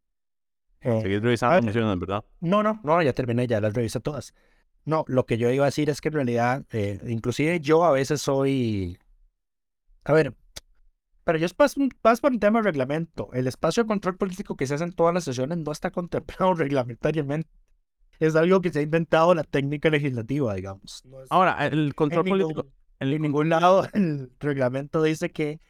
Eh, 0.81 1.01
seguís 1.01 1.23
revisando 1.23 1.73
ver. 1.73 1.99
¿verdad? 1.99 2.25
No, 2.41 2.63
no, 2.63 2.81
no, 2.85 3.03
ya 3.03 3.13
terminé, 3.13 3.47
ya 3.47 3.61
las 3.61 3.73
revisé 3.73 4.01
todas. 4.01 4.35
No, 4.85 5.05
lo 5.07 5.27
que 5.27 5.39
yo 5.39 5.51
iba 5.51 5.65
a 5.65 5.67
decir 5.67 5.89
es 5.91 6.01
que 6.01 6.09
en 6.09 6.15
realidad, 6.15 6.65
eh, 6.73 7.01
inclusive 7.07 7.61
yo 7.61 7.85
a 7.85 7.93
veces 7.93 8.21
soy, 8.21 8.99
a 10.05 10.13
ver, 10.13 10.35
pero 11.25 11.39
yo 11.39 11.47
un- 11.77 11.91
más 12.03 12.21
por 12.21 12.33
un 12.33 12.41
tema 12.41 12.61
de 12.61 12.65
reglamento. 12.65 13.31
El 13.33 13.47
espacio 13.47 13.83
de 13.85 13.87
control 13.89 14.17
político 14.17 14.57
que 14.57 14.67
se 14.67 14.75
hace 14.75 14.85
en 14.85 14.93
todas 14.93 15.15
las 15.15 15.25
sesiones 15.25 15.59
no 15.59 15.73
está 15.73 15.91
contemplado 16.47 16.55
reglamentariamente. 16.55 17.49
Es 18.19 18.37
algo 18.37 18.61
que 18.61 18.71
se 18.71 18.79
ha 18.81 18.83
inventado 18.83 19.35
la 19.35 19.43
técnica 19.45 19.91
legislativa, 19.91 20.55
digamos. 20.55 21.03
No 21.05 21.23
es- 21.23 21.31
Ahora, 21.31 21.67
el 21.67 21.95
control 21.95 22.27
en 22.27 22.31
político. 22.33 22.63
ningún- 22.63 22.73
en 23.15 23.23
ningún 23.23 23.49
lado 23.49 23.87
el 23.95 24.31
reglamento 24.39 25.03
dice 25.03 25.31
que 25.33 25.61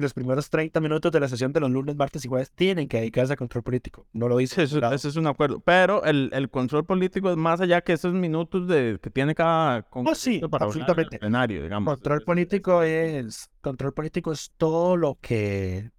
los 0.00 0.14
primeros 0.14 0.50
30 0.50 0.80
minutos 0.80 1.12
de 1.12 1.20
la 1.20 1.28
sesión 1.28 1.52
de 1.52 1.60
los 1.60 1.70
lunes, 1.70 1.96
martes 1.96 2.24
y 2.24 2.28
jueves 2.28 2.50
tienen 2.50 2.88
que 2.88 2.98
dedicarse 2.98 3.32
a 3.32 3.36
control 3.36 3.62
político. 3.62 4.06
No 4.12 4.28
lo 4.28 4.36
dice. 4.38 4.62
Eso, 4.62 4.78
eso 4.92 5.08
es 5.08 5.16
un 5.16 5.26
acuerdo. 5.26 5.60
Pero 5.60 6.04
el, 6.04 6.30
el 6.32 6.50
control 6.50 6.84
político 6.84 7.30
es 7.30 7.36
más 7.36 7.60
allá 7.60 7.80
que 7.80 7.92
esos 7.92 8.12
minutos 8.12 8.68
de, 8.68 8.98
que 9.02 9.10
tiene 9.10 9.34
cada 9.34 9.82
congresista 9.82 10.48
para 10.48 10.64
hablar 10.64 10.76
en 10.76 10.82
el 10.82 10.82
absolutamente. 10.82 11.18
plenario, 11.18 11.62
digamos. 11.62 11.94
Control 11.94 12.22
político 12.22 12.82
es 12.82 13.50
control 13.60 13.92
político 13.92 14.32
es 14.32 14.52
todo 14.56 14.96
lo 14.96 15.18
que 15.20 15.90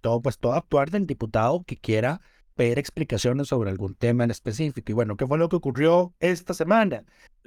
todo 0.00 0.20
pues 0.20 0.38
todo 0.38 0.54
actuar 0.54 0.90
del 0.90 1.06
diputado 1.06 1.62
que 1.64 1.76
quiera 1.76 2.20
pedir 2.54 2.78
explicaciones 2.78 3.48
sobre 3.48 3.70
algún 3.70 3.94
tema 3.94 4.24
en 4.24 4.30
específico. 4.30 4.92
Y 4.92 4.94
bueno, 4.94 5.16
¿qué 5.16 5.26
fue 5.26 5.38
lo 5.38 5.48
que 5.48 5.56
ocurrió 5.56 6.14
esta 6.20 6.52
semana? 6.52 7.04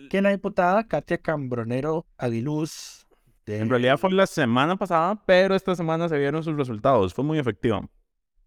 Que 0.10 0.22
la 0.22 0.32
diputada 0.32 0.88
Katia 0.88 1.20
Cambronero 1.20 2.08
Aguiluz 2.18 3.03
En 3.46 3.70
realidad 3.70 3.98
fue 3.98 4.12
la 4.12 4.28
semana 4.28 4.78
pasada, 4.78 5.22
pero 5.26 5.56
esta 5.56 5.76
semana 5.76 6.08
se 6.08 6.18
vieron 6.18 6.44
sus 6.44 6.56
resultados. 6.56 7.14
Fue 7.14 7.24
muy 7.24 7.40
efectiva. 7.40 7.88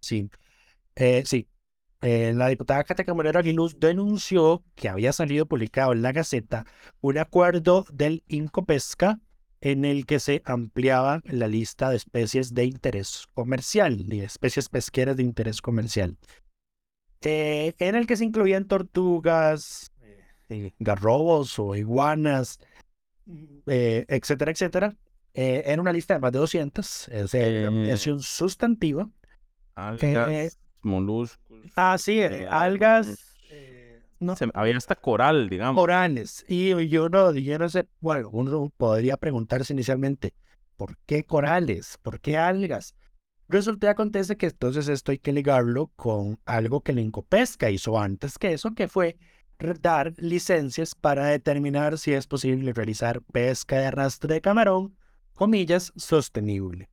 sí, 0.01 0.31
eh, 0.95 1.23
sí. 1.27 1.49
eh, 2.01 2.33
la 2.35 2.49
diputada 2.49 2.85
Katia 2.85 3.05
Camarero 3.05 3.39
Aguiluz 3.39 3.79
denunció 3.79 4.65
que 4.75 4.89
había 4.89 5.13
salido 5.13 5.47
publicado 5.47 5.93
en 5.93 6.03
la 6.03 6.13
Gaceta 6.13 6.65
un 7.01 7.19
acuerdo 7.19 7.85
del 7.93 8.23
Incopesca 8.29 9.21
en 9.61 9.85
el 9.85 10.07
que 10.07 10.21
se 10.21 10.43
ampliaba 10.45 11.21
la 11.25 11.49
lista 11.49 11.91
de 11.91 11.97
especies 11.97 12.55
de 12.55 12.65
interés 12.65 13.27
comercial, 13.35 14.07
de 14.07 14.25
especies 14.25 14.69
pesqueras 14.69 15.17
de 15.17 15.25
interés 15.25 15.61
comercial, 15.61 16.17
eh, 17.23 17.75
en 17.79 17.95
el 17.97 18.07
que 18.07 18.17
se 18.17 18.25
incluían 18.25 18.67
tortugas, 18.67 19.93
garrobos 20.79 21.59
o 21.59 21.75
iguanas, 21.75 22.61
etcétera, 23.67 24.51
etcétera. 24.51 24.97
era 25.35 25.81
una 25.81 25.93
lista 25.93 26.15
de 26.15 26.21
más 26.21 26.33
de 26.33 26.39
200, 26.39 27.09
es 27.09 28.07
una 28.07 28.21
sustantiva. 28.21 29.09
Algas, 29.75 30.59
moluscos. 30.83 31.59
Ah, 31.77 31.97
sí, 31.99 32.21
algas. 32.23 33.37
No. 34.19 34.35
había 34.55 34.79
hasta 34.79 34.95
coral, 34.95 35.51
digamos. 35.51 35.79
Corales. 35.79 36.45
Y 36.49 36.89
yo 36.89 37.11
no, 37.11 37.33
yo 37.35 37.59
no 37.59 37.69
sé, 37.69 37.87
bueno, 38.01 38.31
uno 38.33 38.73
podría 38.75 39.19
preguntarse 39.19 39.75
inicialmente, 39.75 40.33
¿por 40.77 40.97
qué 41.05 41.25
corales? 41.25 41.99
¿Por 42.01 42.21
qué 42.21 42.39
algas? 42.39 42.95
Resulta 43.49 43.87
que 43.87 43.91
acontece 43.91 44.37
que 44.37 44.47
entonces 44.47 44.89
esto 44.89 45.13
hay 45.13 45.19
que 45.19 45.33
ligarlo 45.33 45.93
con 45.97 46.41
algo 46.47 46.81
que 46.81 46.93
el 46.93 46.99
Incopesca 46.99 47.71
hizo 47.71 47.99
antes 47.99 48.39
que 48.39 48.55
eso, 48.55 48.75
que 48.75 48.89
fue 48.89 49.19
dar 49.81 50.15
licencias 50.19 50.95
para 50.95 51.27
determinar 51.27 51.99
si 51.99 52.13
es 52.13 52.27
posible 52.27 52.73
realizar 52.73 53.23
pesca 53.23 53.79
de 53.79 53.87
arrastre 53.87 54.35
de 54.35 54.41
camarón, 54.41 54.97
comillas, 55.35 55.93
sostenible. 55.97 56.91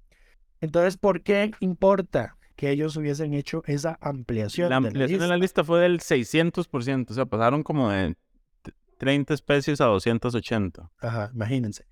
Entonces, 0.62 0.97
¿por 0.97 1.21
qué 1.21 1.52
importa 1.60 2.38
que 2.56 2.69
ellos 2.71 2.95
hubiesen 2.97 3.34
hecho 3.34 3.63
esa 3.65 3.97
ampliación. 4.02 4.69
La 4.69 4.78
ampliación 4.78 5.19
de 5.19 5.28
la 5.28 5.38
lista, 5.38 5.63
fue 5.63 5.82
del 5.82 5.99
600%, 5.99 7.10
o 7.10 7.13
sea, 7.13 7.26
pasaron 7.26 7.63
como 7.63 7.89
de 7.89 8.15
30 8.97 9.34
especies 9.34 9.82
a 9.82 9.86
280. 9.86 10.91
Ajá, 10.99 11.32
imagínense. 11.34 11.86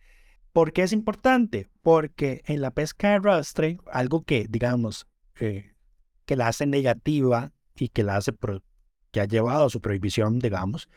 ¿Por 0.54 0.74
qué 0.74 0.84
es 0.84 0.94
importante? 0.94 1.70
Porque 1.82 2.42
en 2.46 2.62
la 2.62 2.72
pesca 2.72 3.10
de 3.10 3.16
arrastre, 3.16 3.78
algo 3.92 4.24
que, 4.24 4.46
digamos, 4.50 5.08
eh, 5.40 5.74
que 6.26 6.36
la 6.36 6.48
hace 6.48 6.66
negativa 6.66 7.52
y 7.76 7.90
que 7.90 8.04
la 8.04 8.18
hace 8.18 8.34
que 9.12 9.22
ha 9.22 9.26
llevado 9.26 9.66
a 9.66 9.70
su 9.70 9.82
prohibición, 9.82 10.40
digamos, 10.40 10.90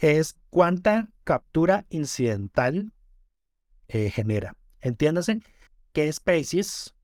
es 0.00 0.36
cuánta 0.50 1.08
captura 1.24 1.86
incidental 1.90 2.92
eh, 3.88 4.10
genera. 4.10 4.56
Entiéndase 4.80 5.40
qué 5.92 6.08
especies 6.08 6.94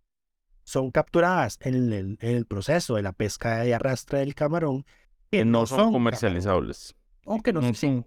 son 0.65 0.91
capturadas 0.91 1.59
en 1.61 1.93
el, 1.93 2.19
en 2.21 2.37
el 2.37 2.47
proceso 2.47 2.97
de 2.97 3.03
la 3.03 3.13
pesca 3.13 3.59
de 3.59 3.75
arrastre 3.75 4.21
del 4.21 4.35
camarón 4.35 4.85
que 5.31 5.45
no, 5.45 5.67
son, 5.67 5.93
comercializables. 5.93 6.97
O 7.25 7.41
que 7.43 7.53
no, 7.53 7.61
son, 7.75 8.05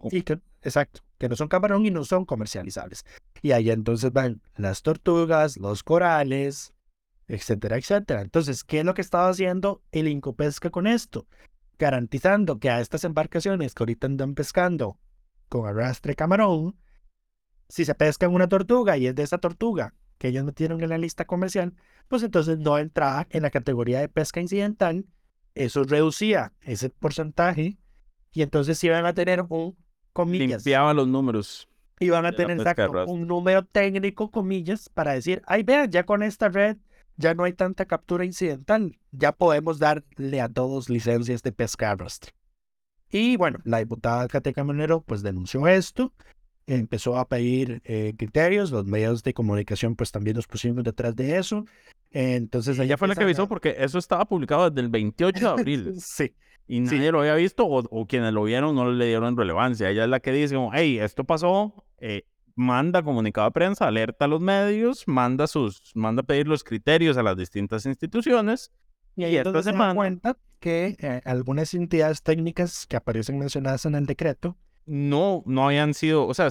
exacto, 0.61 1.01
que 1.17 1.29
no 1.29 1.35
son 1.35 1.47
camarón 1.47 1.85
y 1.85 1.91
no 1.91 2.03
son 2.05 2.25
comercializables. 2.25 3.05
Y 3.41 3.51
ahí 3.51 3.69
entonces 3.69 4.11
van 4.11 4.41
las 4.55 4.81
tortugas, 4.81 5.57
los 5.57 5.83
corales, 5.83 6.73
etcétera, 7.27 7.77
etcétera. 7.77 8.21
Entonces, 8.21 8.63
¿qué 8.63 8.79
es 8.79 8.85
lo 8.85 8.93
que 8.93 9.01
estaba 9.01 9.29
haciendo 9.29 9.81
el 9.91 10.07
Incopesca 10.07 10.69
con 10.69 10.87
esto? 10.87 11.27
Garantizando 11.79 12.59
que 12.59 12.69
a 12.69 12.81
estas 12.81 13.05
embarcaciones 13.05 13.73
que 13.73 13.83
ahorita 13.83 14.05
andan 14.05 14.35
pescando 14.35 14.99
con 15.47 15.65
arrastre 15.65 16.13
camarón, 16.13 16.75
si 17.69 17.85
se 17.85 17.95
pesca 17.95 18.27
una 18.27 18.49
tortuga 18.49 18.97
y 18.97 19.07
es 19.07 19.15
de 19.15 19.23
esa 19.23 19.37
tortuga 19.37 19.95
que 20.17 20.27
ellos 20.27 20.43
metieron 20.43 20.83
en 20.83 20.89
la 20.89 20.97
lista 20.97 21.25
comercial, 21.25 21.73
pues 22.09 22.21
entonces 22.23 22.59
no 22.59 22.77
entraba 22.77 23.27
en 23.29 23.43
la 23.43 23.49
categoría 23.49 24.01
de 24.01 24.09
pesca 24.09 24.41
incidental. 24.41 25.05
Eso 25.55 25.83
reducía 25.85 26.51
ese 26.61 26.89
porcentaje 26.89 27.77
y 28.33 28.41
entonces 28.41 28.83
iban 28.83 29.05
a 29.05 29.13
tener 29.13 29.45
un, 29.47 29.77
comillas. 30.11 30.65
Limpiaba 30.65 30.93
los 30.93 31.07
números. 31.07 31.69
Iban 32.01 32.25
a 32.25 32.33
tener 32.33 32.61
un 33.07 33.27
número 33.27 33.63
técnico, 33.65 34.31
comillas, 34.31 34.89
para 34.89 35.13
decir, 35.13 35.41
ay, 35.45 35.63
vean, 35.63 35.89
ya 35.89 36.05
con 36.05 36.23
esta 36.23 36.49
red 36.49 36.77
ya 37.19 37.35
no 37.35 37.43
hay 37.43 37.53
tanta 37.53 37.85
captura 37.85 38.25
incidental. 38.25 38.97
Ya 39.11 39.31
podemos 39.31 39.77
darle 39.77 40.41
a 40.41 40.49
todos 40.49 40.89
licencias 40.89 41.43
de 41.43 41.51
pesca 41.51 41.91
arrastre. 41.91 42.31
Y 43.11 43.37
bueno, 43.37 43.59
la 43.63 43.79
diputada 43.79 44.27
Cateca 44.27 44.63
Monero 44.63 45.01
pues 45.01 45.21
denunció 45.21 45.67
esto 45.67 46.13
empezó 46.75 47.17
a 47.17 47.27
pedir 47.27 47.81
eh, 47.83 48.13
criterios, 48.17 48.71
los 48.71 48.85
medios 48.85 49.23
de 49.23 49.33
comunicación 49.33 49.95
pues 49.95 50.11
también 50.11 50.35
nos 50.35 50.47
pusimos 50.47 50.83
detrás 50.83 51.15
de 51.15 51.37
eso. 51.37 51.65
Entonces 52.11 52.77
ella 52.79 52.97
fue 52.97 53.07
la 53.07 53.15
que 53.15 53.23
avisó 53.23 53.47
porque 53.47 53.75
eso 53.79 53.97
estaba 53.97 54.25
publicado 54.25 54.69
desde 54.69 54.81
el 54.81 54.89
28 54.89 55.39
de 55.39 55.47
abril. 55.47 55.93
sí. 55.99 56.33
Y 56.67 56.81
nadie 56.81 57.11
lo 57.11 57.21
había 57.21 57.33
visto 57.33 57.65
o, 57.65 58.05
quienes 58.05 58.31
lo 58.31 58.43
vieron 58.43 58.75
no 58.75 58.91
le 58.91 59.07
dieron 59.07 59.35
relevancia. 59.35 59.89
Ella 59.89 60.03
es 60.03 60.09
la 60.09 60.19
que 60.19 60.31
dice, 60.31 60.55
hey, 60.73 60.99
esto 60.99 61.23
pasó, 61.23 61.83
eh, 61.97 62.25
manda 62.59 63.01
comunicado 63.01 63.47
de 63.47 63.51
prensa, 63.51 63.87
alerta 63.87 64.25
a 64.25 64.27
los 64.27 64.41
medios, 64.41 65.07
manda 65.07 65.47
sus, 65.47 65.93
manda 65.95 66.23
pedir 66.23 66.45
los 66.45 66.65
criterios 66.65 67.15
a 67.15 67.23
las 67.23 67.37
distintas 67.37 67.85
instituciones. 67.85 68.71
Y 69.15 69.23
ahí 69.23 69.37
entonces 69.37 69.71
se 69.71 69.77
da 69.77 69.95
cuenta 69.95 70.37
que 70.59 70.97
eh, 70.99 71.21
algunas 71.23 71.73
entidades 71.73 72.21
técnicas 72.21 72.85
que 72.85 72.97
aparecen 72.97 73.39
mencionadas 73.39 73.85
en 73.85 73.95
el 73.95 74.05
decreto 74.05 74.57
no, 74.85 75.41
no 75.45 75.67
habían 75.67 75.93
sido, 75.93 76.27
o 76.27 76.33
sea, 76.33 76.49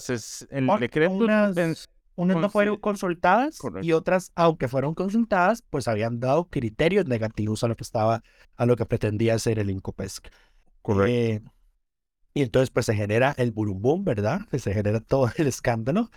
el 0.51 0.67
decreto... 0.81 1.13
Unas, 1.13 1.89
no 2.17 2.51
fueron 2.51 2.79
consultadas 2.79 3.59
y 3.83 3.93
otras, 3.93 4.33
aunque 4.35 4.67
fueron 4.67 4.95
consultadas, 4.95 5.63
pues 5.63 5.87
habían 5.87 6.19
dado 6.19 6.49
criterios 6.49 7.07
negativos 7.07 7.63
a 7.63 7.69
lo 7.69 7.77
que 7.77 7.85
estaba, 7.85 8.25
a 8.57 8.67
lo 8.67 8.75
que 8.75 8.87
pretendía 8.87 9.39
ser 9.39 9.61
el 9.61 9.71
Incopesc. 9.71 10.27
Correcto. 10.83 11.13
Eh, 11.13 11.43
y 12.35 12.43
entonces 12.43 12.71
pues 12.71 12.87
se 12.87 12.95
genera 12.95 13.35
el 13.39 13.53
burumbum, 13.53 14.05
¿verdad? 14.05 14.41
Se 14.57 14.73
genera 14.73 15.01
todo 15.01 15.31
el 15.37 15.47
escándalo. 15.47 16.11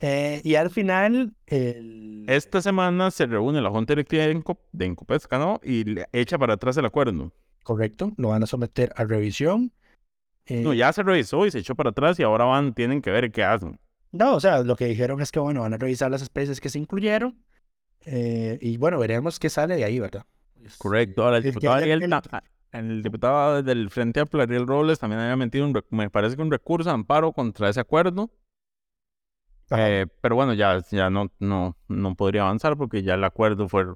Eh, 0.00 0.40
y 0.44 0.56
al 0.56 0.70
final... 0.70 1.34
Esta 1.46 2.60
semana 2.60 3.10
se 3.10 3.26
reúne 3.26 3.60
la 3.60 3.70
Junta 3.70 3.92
Directiva 3.92 4.24
de, 4.24 4.86
Incopesca, 4.86 5.38
¿no? 5.38 5.60
Y 5.62 5.84
le 5.84 6.06
echa 6.12 6.38
para 6.38 6.54
atrás 6.54 6.76
el 6.76 6.84
acuerdo. 6.84 7.32
Correcto, 7.62 8.12
lo 8.16 8.28
van 8.28 8.42
a 8.42 8.46
someter 8.46 8.92
a 8.96 9.04
revisión 9.04 9.72
no, 10.48 10.72
eh, 10.72 10.76
ya 10.76 10.92
se 10.92 11.02
revisó 11.02 11.46
y 11.46 11.50
se 11.50 11.58
echó 11.58 11.74
para 11.74 11.90
atrás 11.90 12.18
y 12.18 12.22
ahora 12.22 12.44
van, 12.44 12.74
tienen 12.74 13.00
que 13.00 13.10
ver 13.10 13.32
qué 13.32 13.44
hacen. 13.44 13.78
No, 14.12 14.34
o 14.34 14.40
sea, 14.40 14.62
lo 14.62 14.76
que 14.76 14.86
dijeron 14.86 15.20
es 15.20 15.32
que, 15.32 15.40
bueno, 15.40 15.62
van 15.62 15.74
a 15.74 15.78
revisar 15.78 16.10
las 16.10 16.22
especies 16.22 16.60
que 16.60 16.68
se 16.68 16.78
incluyeron 16.78 17.42
eh, 18.04 18.58
y, 18.60 18.76
bueno, 18.76 18.98
veremos 18.98 19.38
qué 19.38 19.48
sale 19.48 19.76
de 19.76 19.84
ahí, 19.84 19.98
¿verdad? 19.98 20.24
Correcto. 20.78 21.24
Ahora, 21.24 21.38
el, 21.38 21.42
diputado, 21.42 21.74
ah, 22.30 22.44
el, 22.74 23.02
diputado 23.02 23.62
del 23.62 23.90
Frente 23.90 24.20
a 24.20 24.26
Ariel 24.32 24.66
Robles, 24.66 24.98
también 24.98 25.20
había 25.20 25.36
metido, 25.36 25.66
un, 25.66 25.82
me 25.90 26.10
parece 26.10 26.36
que 26.36 26.42
un 26.42 26.50
recurso 26.50 26.90
de 26.90 26.94
amparo 26.94 27.32
contra 27.32 27.68
ese 27.68 27.80
acuerdo. 27.80 28.30
Eh, 29.70 30.06
pero 30.20 30.34
bueno, 30.34 30.52
ya, 30.52 30.82
ya 30.90 31.08
no, 31.08 31.30
no, 31.38 31.76
no 31.88 32.14
podría 32.14 32.42
avanzar 32.42 32.76
porque 32.76 33.02
ya 33.02 33.14
el 33.14 33.24
acuerdo 33.24 33.68
fue 33.68 33.86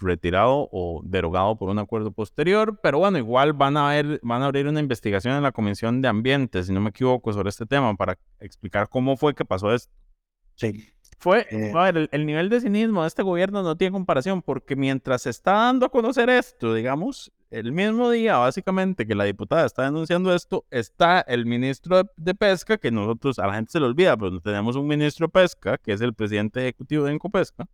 retirado 0.00 0.68
o 0.72 1.00
derogado 1.04 1.56
por 1.56 1.70
un 1.70 1.78
acuerdo 1.78 2.10
posterior, 2.10 2.78
pero 2.82 2.98
bueno, 2.98 3.18
igual 3.18 3.52
van 3.52 3.76
a, 3.76 3.88
ver, 3.90 4.20
van 4.22 4.42
a 4.42 4.46
abrir 4.46 4.66
una 4.66 4.80
investigación 4.80 5.34
en 5.34 5.42
la 5.42 5.52
Comisión 5.52 6.02
de 6.02 6.08
Ambiente, 6.08 6.62
si 6.64 6.72
no 6.72 6.80
me 6.80 6.90
equivoco, 6.90 7.32
sobre 7.32 7.48
este 7.48 7.64
tema 7.66 7.94
para 7.94 8.18
explicar 8.40 8.88
cómo 8.88 9.16
fue 9.16 9.34
que 9.34 9.44
pasó 9.44 9.72
esto. 9.72 9.92
Sí. 10.56 10.90
Fue, 11.18 11.46
eh. 11.50 11.72
a 11.74 11.90
ver, 11.90 12.08
el, 12.12 12.26
nivel 12.26 12.50
de 12.50 12.60
cinismo 12.60 13.02
de 13.02 13.08
este 13.08 13.22
gobierno 13.22 13.62
no 13.62 13.76
tiene 13.76 13.92
comparación, 13.92 14.42
porque 14.42 14.76
mientras 14.76 15.22
se 15.22 15.30
está 15.30 15.52
dando 15.52 15.86
a 15.86 15.88
conocer 15.88 16.28
esto, 16.28 16.74
digamos, 16.74 17.32
el 17.54 17.72
mismo 17.72 18.10
día, 18.10 18.36
básicamente, 18.38 19.06
que 19.06 19.14
la 19.14 19.24
diputada 19.24 19.64
está 19.64 19.84
denunciando 19.84 20.34
esto, 20.34 20.64
está 20.70 21.20
el 21.20 21.46
ministro 21.46 22.02
de, 22.16 22.34
Pesca, 22.34 22.78
que 22.78 22.90
nosotros, 22.90 23.38
a 23.38 23.46
la 23.46 23.54
gente 23.54 23.70
se 23.72 23.80
le 23.80 23.86
olvida, 23.86 24.16
pero 24.16 24.40
tenemos 24.40 24.76
un 24.76 24.86
ministro 24.86 25.28
de 25.28 25.32
Pesca, 25.32 25.78
que 25.78 25.92
es 25.92 26.00
el 26.00 26.14
presidente 26.14 26.60
ejecutivo 26.60 27.04
de 27.04 27.12
Encopesca, 27.12 27.66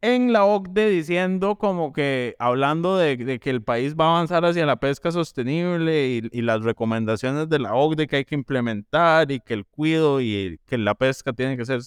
en 0.00 0.32
la 0.32 0.44
OCDE 0.44 0.88
diciendo 0.90 1.56
como 1.56 1.92
que, 1.92 2.36
hablando 2.38 2.96
de, 2.96 3.38
que 3.40 3.50
el 3.50 3.62
país 3.62 3.94
va 3.94 4.06
a 4.06 4.10
avanzar 4.10 4.44
hacia 4.44 4.66
la 4.66 4.76
pesca 4.76 5.10
sostenible 5.10 6.20
y, 6.32 6.42
las 6.42 6.62
recomendaciones 6.62 7.48
de 7.48 7.58
la 7.58 7.74
OCDE 7.74 8.06
que 8.06 8.16
hay 8.16 8.24
que 8.24 8.34
implementar 8.34 9.30
y 9.32 9.40
que 9.40 9.54
el 9.54 9.66
cuido 9.66 10.20
y 10.20 10.60
que 10.66 10.78
la 10.78 10.94
pesca 10.94 11.32
tiene 11.32 11.56
que 11.56 11.64
ser 11.64 11.80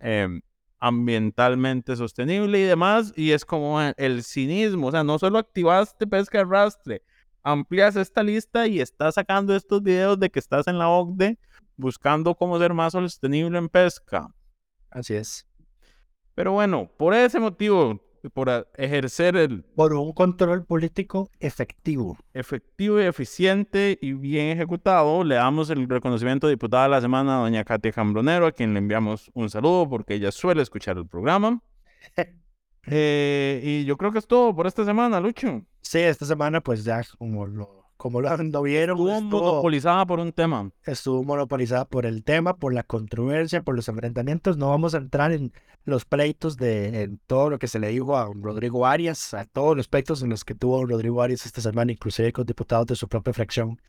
em, 0.00 0.40
ambientalmente 0.78 1.96
sostenible 1.96 2.58
y 2.60 2.62
demás. 2.62 3.12
Y 3.16 3.32
es 3.32 3.44
como 3.44 3.80
el 3.80 4.22
cinismo, 4.22 4.88
o 4.88 4.90
sea, 4.90 5.04
no 5.04 5.18
solo 5.18 5.38
activaste 5.38 6.06
pesca 6.06 6.38
de 6.38 6.44
arrastre, 6.44 7.02
amplias 7.42 7.96
esta 7.96 8.22
lista 8.22 8.66
y 8.66 8.80
estás 8.80 9.14
sacando 9.14 9.54
estos 9.54 9.82
videos 9.82 10.18
de 10.18 10.30
que 10.30 10.38
estás 10.38 10.66
en 10.66 10.78
la 10.78 10.88
OCDE 10.88 11.38
buscando 11.76 12.34
cómo 12.34 12.58
ser 12.58 12.74
más 12.74 12.92
sostenible 12.92 13.58
en 13.58 13.68
pesca. 13.68 14.28
Así 14.90 15.14
es. 15.14 15.46
Pero 16.34 16.52
bueno, 16.52 16.90
por 16.96 17.14
ese 17.14 17.38
motivo, 17.40 18.00
por 18.32 18.68
ejercer 18.76 19.36
el... 19.36 19.62
Por 19.74 19.94
un 19.94 20.12
control 20.12 20.64
político 20.64 21.30
efectivo. 21.40 22.16
Efectivo 22.32 23.00
y 23.00 23.04
eficiente 23.04 23.98
y 24.00 24.12
bien 24.12 24.48
ejecutado, 24.48 25.24
le 25.24 25.36
damos 25.36 25.70
el 25.70 25.88
reconocimiento 25.88 26.46
de 26.46 26.54
diputada 26.54 26.84
de 26.84 26.90
la 26.90 27.00
semana 27.00 27.38
a 27.38 27.40
doña 27.42 27.64
Katia 27.64 27.92
Jambronero, 27.92 28.46
a 28.46 28.52
quien 28.52 28.72
le 28.72 28.78
enviamos 28.78 29.30
un 29.34 29.50
saludo 29.50 29.88
porque 29.88 30.14
ella 30.14 30.32
suele 30.32 30.62
escuchar 30.62 30.96
el 30.98 31.06
programa. 31.06 31.60
Eh, 32.88 33.60
y 33.64 33.84
yo 33.84 33.96
creo 33.96 34.12
que 34.12 34.20
es 34.20 34.28
todo 34.28 34.54
por 34.54 34.68
esta 34.68 34.84
semana, 34.84 35.18
Lucho. 35.18 35.60
Sí, 35.80 35.98
esta 35.98 36.24
semana 36.24 36.60
pues 36.60 36.84
ya 36.84 37.02
como 37.18 37.44
lo, 37.44 37.85
como 37.96 38.20
lo, 38.20 38.62
vieron. 38.62 38.98
Estuvo, 39.08 39.20
monopolizada 39.20 40.06
por 40.06 40.20
un 40.20 40.32
tema. 40.32 40.70
Estuvo 40.84 41.24
monopolizada 41.24 41.84
por 41.84 42.06
el 42.06 42.24
tema, 42.24 42.56
por 42.56 42.72
la 42.72 42.82
controversia, 42.82 43.62
por 43.62 43.74
los 43.74 43.88
enfrentamientos. 43.88 44.56
No 44.56 44.70
vamos 44.70 44.94
a 44.94 44.98
entrar 44.98 45.32
en 45.32 45.52
los 45.84 46.04
pleitos 46.04 46.56
de 46.56 47.02
en 47.02 47.20
todo 47.26 47.50
lo 47.50 47.58
que 47.58 47.68
se 47.68 47.78
le 47.78 47.88
dijo 47.88 48.16
a 48.16 48.30
Rodrigo 48.34 48.86
Arias, 48.86 49.34
a 49.34 49.44
todos 49.46 49.76
los 49.76 49.84
aspectos 49.84 50.22
en 50.22 50.30
los 50.30 50.44
que 50.44 50.54
tuvo 50.54 50.84
Rodrigo 50.84 51.22
Arias 51.22 51.46
esta 51.46 51.60
semana, 51.60 51.92
inclusive 51.92 52.32
con 52.32 52.44
diputados 52.44 52.86
de 52.86 52.96
su 52.96 53.08
propia 53.08 53.32
fracción. 53.32 53.80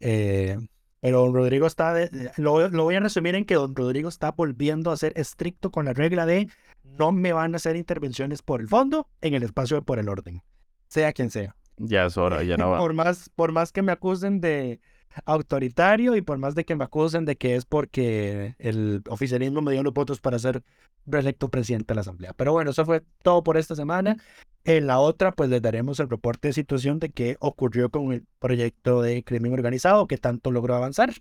Eh, 0.00 0.58
pero 1.00 1.20
don 1.20 1.34
Rodrigo 1.34 1.66
está, 1.66 1.94
lo, 2.36 2.68
lo, 2.68 2.84
voy 2.84 2.94
a 2.94 3.00
resumir 3.00 3.34
en 3.34 3.44
que 3.44 3.54
don 3.54 3.74
Rodrigo 3.74 4.08
está 4.08 4.30
volviendo 4.32 4.90
a 4.90 4.96
ser 4.96 5.12
estricto 5.16 5.70
con 5.70 5.84
la 5.84 5.92
regla 5.92 6.26
de 6.26 6.48
no 6.84 7.12
me 7.12 7.32
van 7.32 7.54
a 7.54 7.56
hacer 7.56 7.76
intervenciones 7.76 8.42
por 8.42 8.60
el 8.60 8.68
fondo 8.68 9.08
en 9.20 9.34
el 9.34 9.42
espacio 9.42 9.76
de 9.76 9.82
por 9.82 9.98
el 9.98 10.08
orden 10.08 10.42
sea 10.92 11.12
quien 11.12 11.30
sea. 11.30 11.56
Ya 11.84 12.06
es 12.06 12.16
hora, 12.16 12.42
ya 12.44 12.56
no 12.56 12.70
va. 12.70 12.78
por, 12.78 12.94
más, 12.94 13.28
por 13.34 13.50
más 13.50 13.72
que 13.72 13.82
me 13.82 13.90
acusen 13.92 14.40
de 14.40 14.80
autoritario 15.24 16.16
y 16.16 16.22
por 16.22 16.38
más 16.38 16.54
de 16.54 16.64
que 16.64 16.76
me 16.76 16.84
acusen 16.84 17.24
de 17.24 17.36
que 17.36 17.56
es 17.56 17.64
porque 17.64 18.54
el 18.58 19.02
oficialismo 19.08 19.60
me 19.60 19.72
dio 19.72 19.82
los 19.82 19.92
votos 19.92 20.20
para 20.20 20.38
ser 20.38 20.62
reelecto 21.06 21.48
presidente 21.50 21.88
de 21.88 21.96
la 21.96 22.00
Asamblea. 22.02 22.32
Pero 22.34 22.52
bueno, 22.52 22.70
eso 22.70 22.84
fue 22.84 23.02
todo 23.22 23.42
por 23.42 23.56
esta 23.56 23.74
semana. 23.74 24.16
En 24.64 24.86
la 24.86 25.00
otra, 25.00 25.32
pues 25.32 25.50
les 25.50 25.60
daremos 25.60 25.98
el 25.98 26.08
reporte 26.08 26.48
de 26.48 26.54
situación 26.54 27.00
de 27.00 27.10
qué 27.10 27.36
ocurrió 27.40 27.90
con 27.90 28.12
el 28.12 28.24
proyecto 28.38 29.02
de 29.02 29.24
crimen 29.24 29.52
organizado, 29.52 30.06
que 30.06 30.18
tanto 30.18 30.52
logró 30.52 30.76
avanzar. 30.76 31.12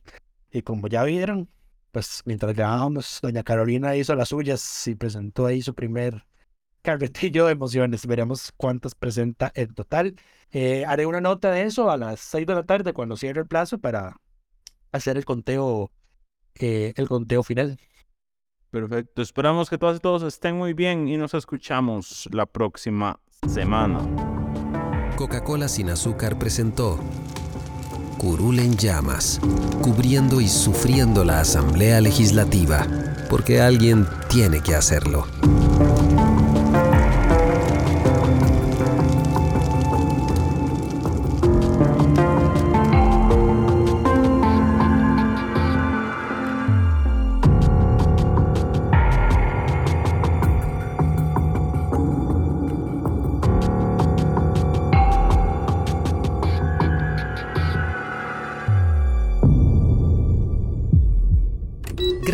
Y 0.51 0.62
como 0.62 0.88
ya 0.88 1.03
vieron, 1.03 1.49
pues 1.91 2.22
mientras 2.26 2.53
grabábamos, 2.53 3.20
doña 3.22 3.43
Carolina 3.43 3.95
hizo 3.95 4.14
las 4.16 4.30
suyas 4.30 4.88
y 4.88 4.93
presentó 4.95 5.47
ahí 5.47 5.62
su 5.64 5.74
primer 5.74 6.24
carretillo 6.82 7.45
de 7.45 7.53
emociones. 7.53 8.05
Veremos 8.05 8.51
cuántas 8.57 8.95
presenta 8.95 9.51
en 9.55 9.73
total. 9.73 10.15
Eh, 10.51 10.86
haré 10.86 11.05
una 11.05 11.21
nota 11.21 11.51
de 11.51 11.63
eso 11.63 11.89
a 11.89 11.97
las 11.97 12.19
6 12.19 12.45
de 12.45 12.55
la 12.55 12.63
tarde 12.63 12.93
cuando 12.93 13.15
cierre 13.15 13.41
el 13.41 13.47
plazo 13.47 13.79
para 13.79 14.17
hacer 14.91 15.17
el 15.17 15.25
conteo, 15.25 15.91
eh, 16.55 16.93
el 16.95 17.07
conteo 17.07 17.43
final. 17.43 17.79
Perfecto. 18.69 19.21
Esperamos 19.21 19.69
que 19.69 19.77
todas 19.77 19.97
y 19.97 19.99
todos 19.99 20.23
estén 20.23 20.57
muy 20.57 20.73
bien 20.73 21.07
y 21.07 21.17
nos 21.17 21.34
escuchamos 21.34 22.29
la 22.32 22.45
próxima 22.45 23.19
semana. 23.47 23.99
Coca-Cola 25.17 25.67
sin 25.67 25.89
azúcar 25.89 26.39
presentó 26.39 26.99
Curul 28.17 28.59
en 28.59 28.77
llamas, 28.77 29.41
cubriendo 29.82 30.41
y 30.41 30.47
sufriendo 30.47 31.25
la 31.25 31.39
Asamblea 31.39 31.99
Legislativa, 32.01 32.86
porque 33.29 33.61
alguien 33.61 34.05
tiene 34.29 34.61
que 34.61 34.75
hacerlo. 34.75 35.25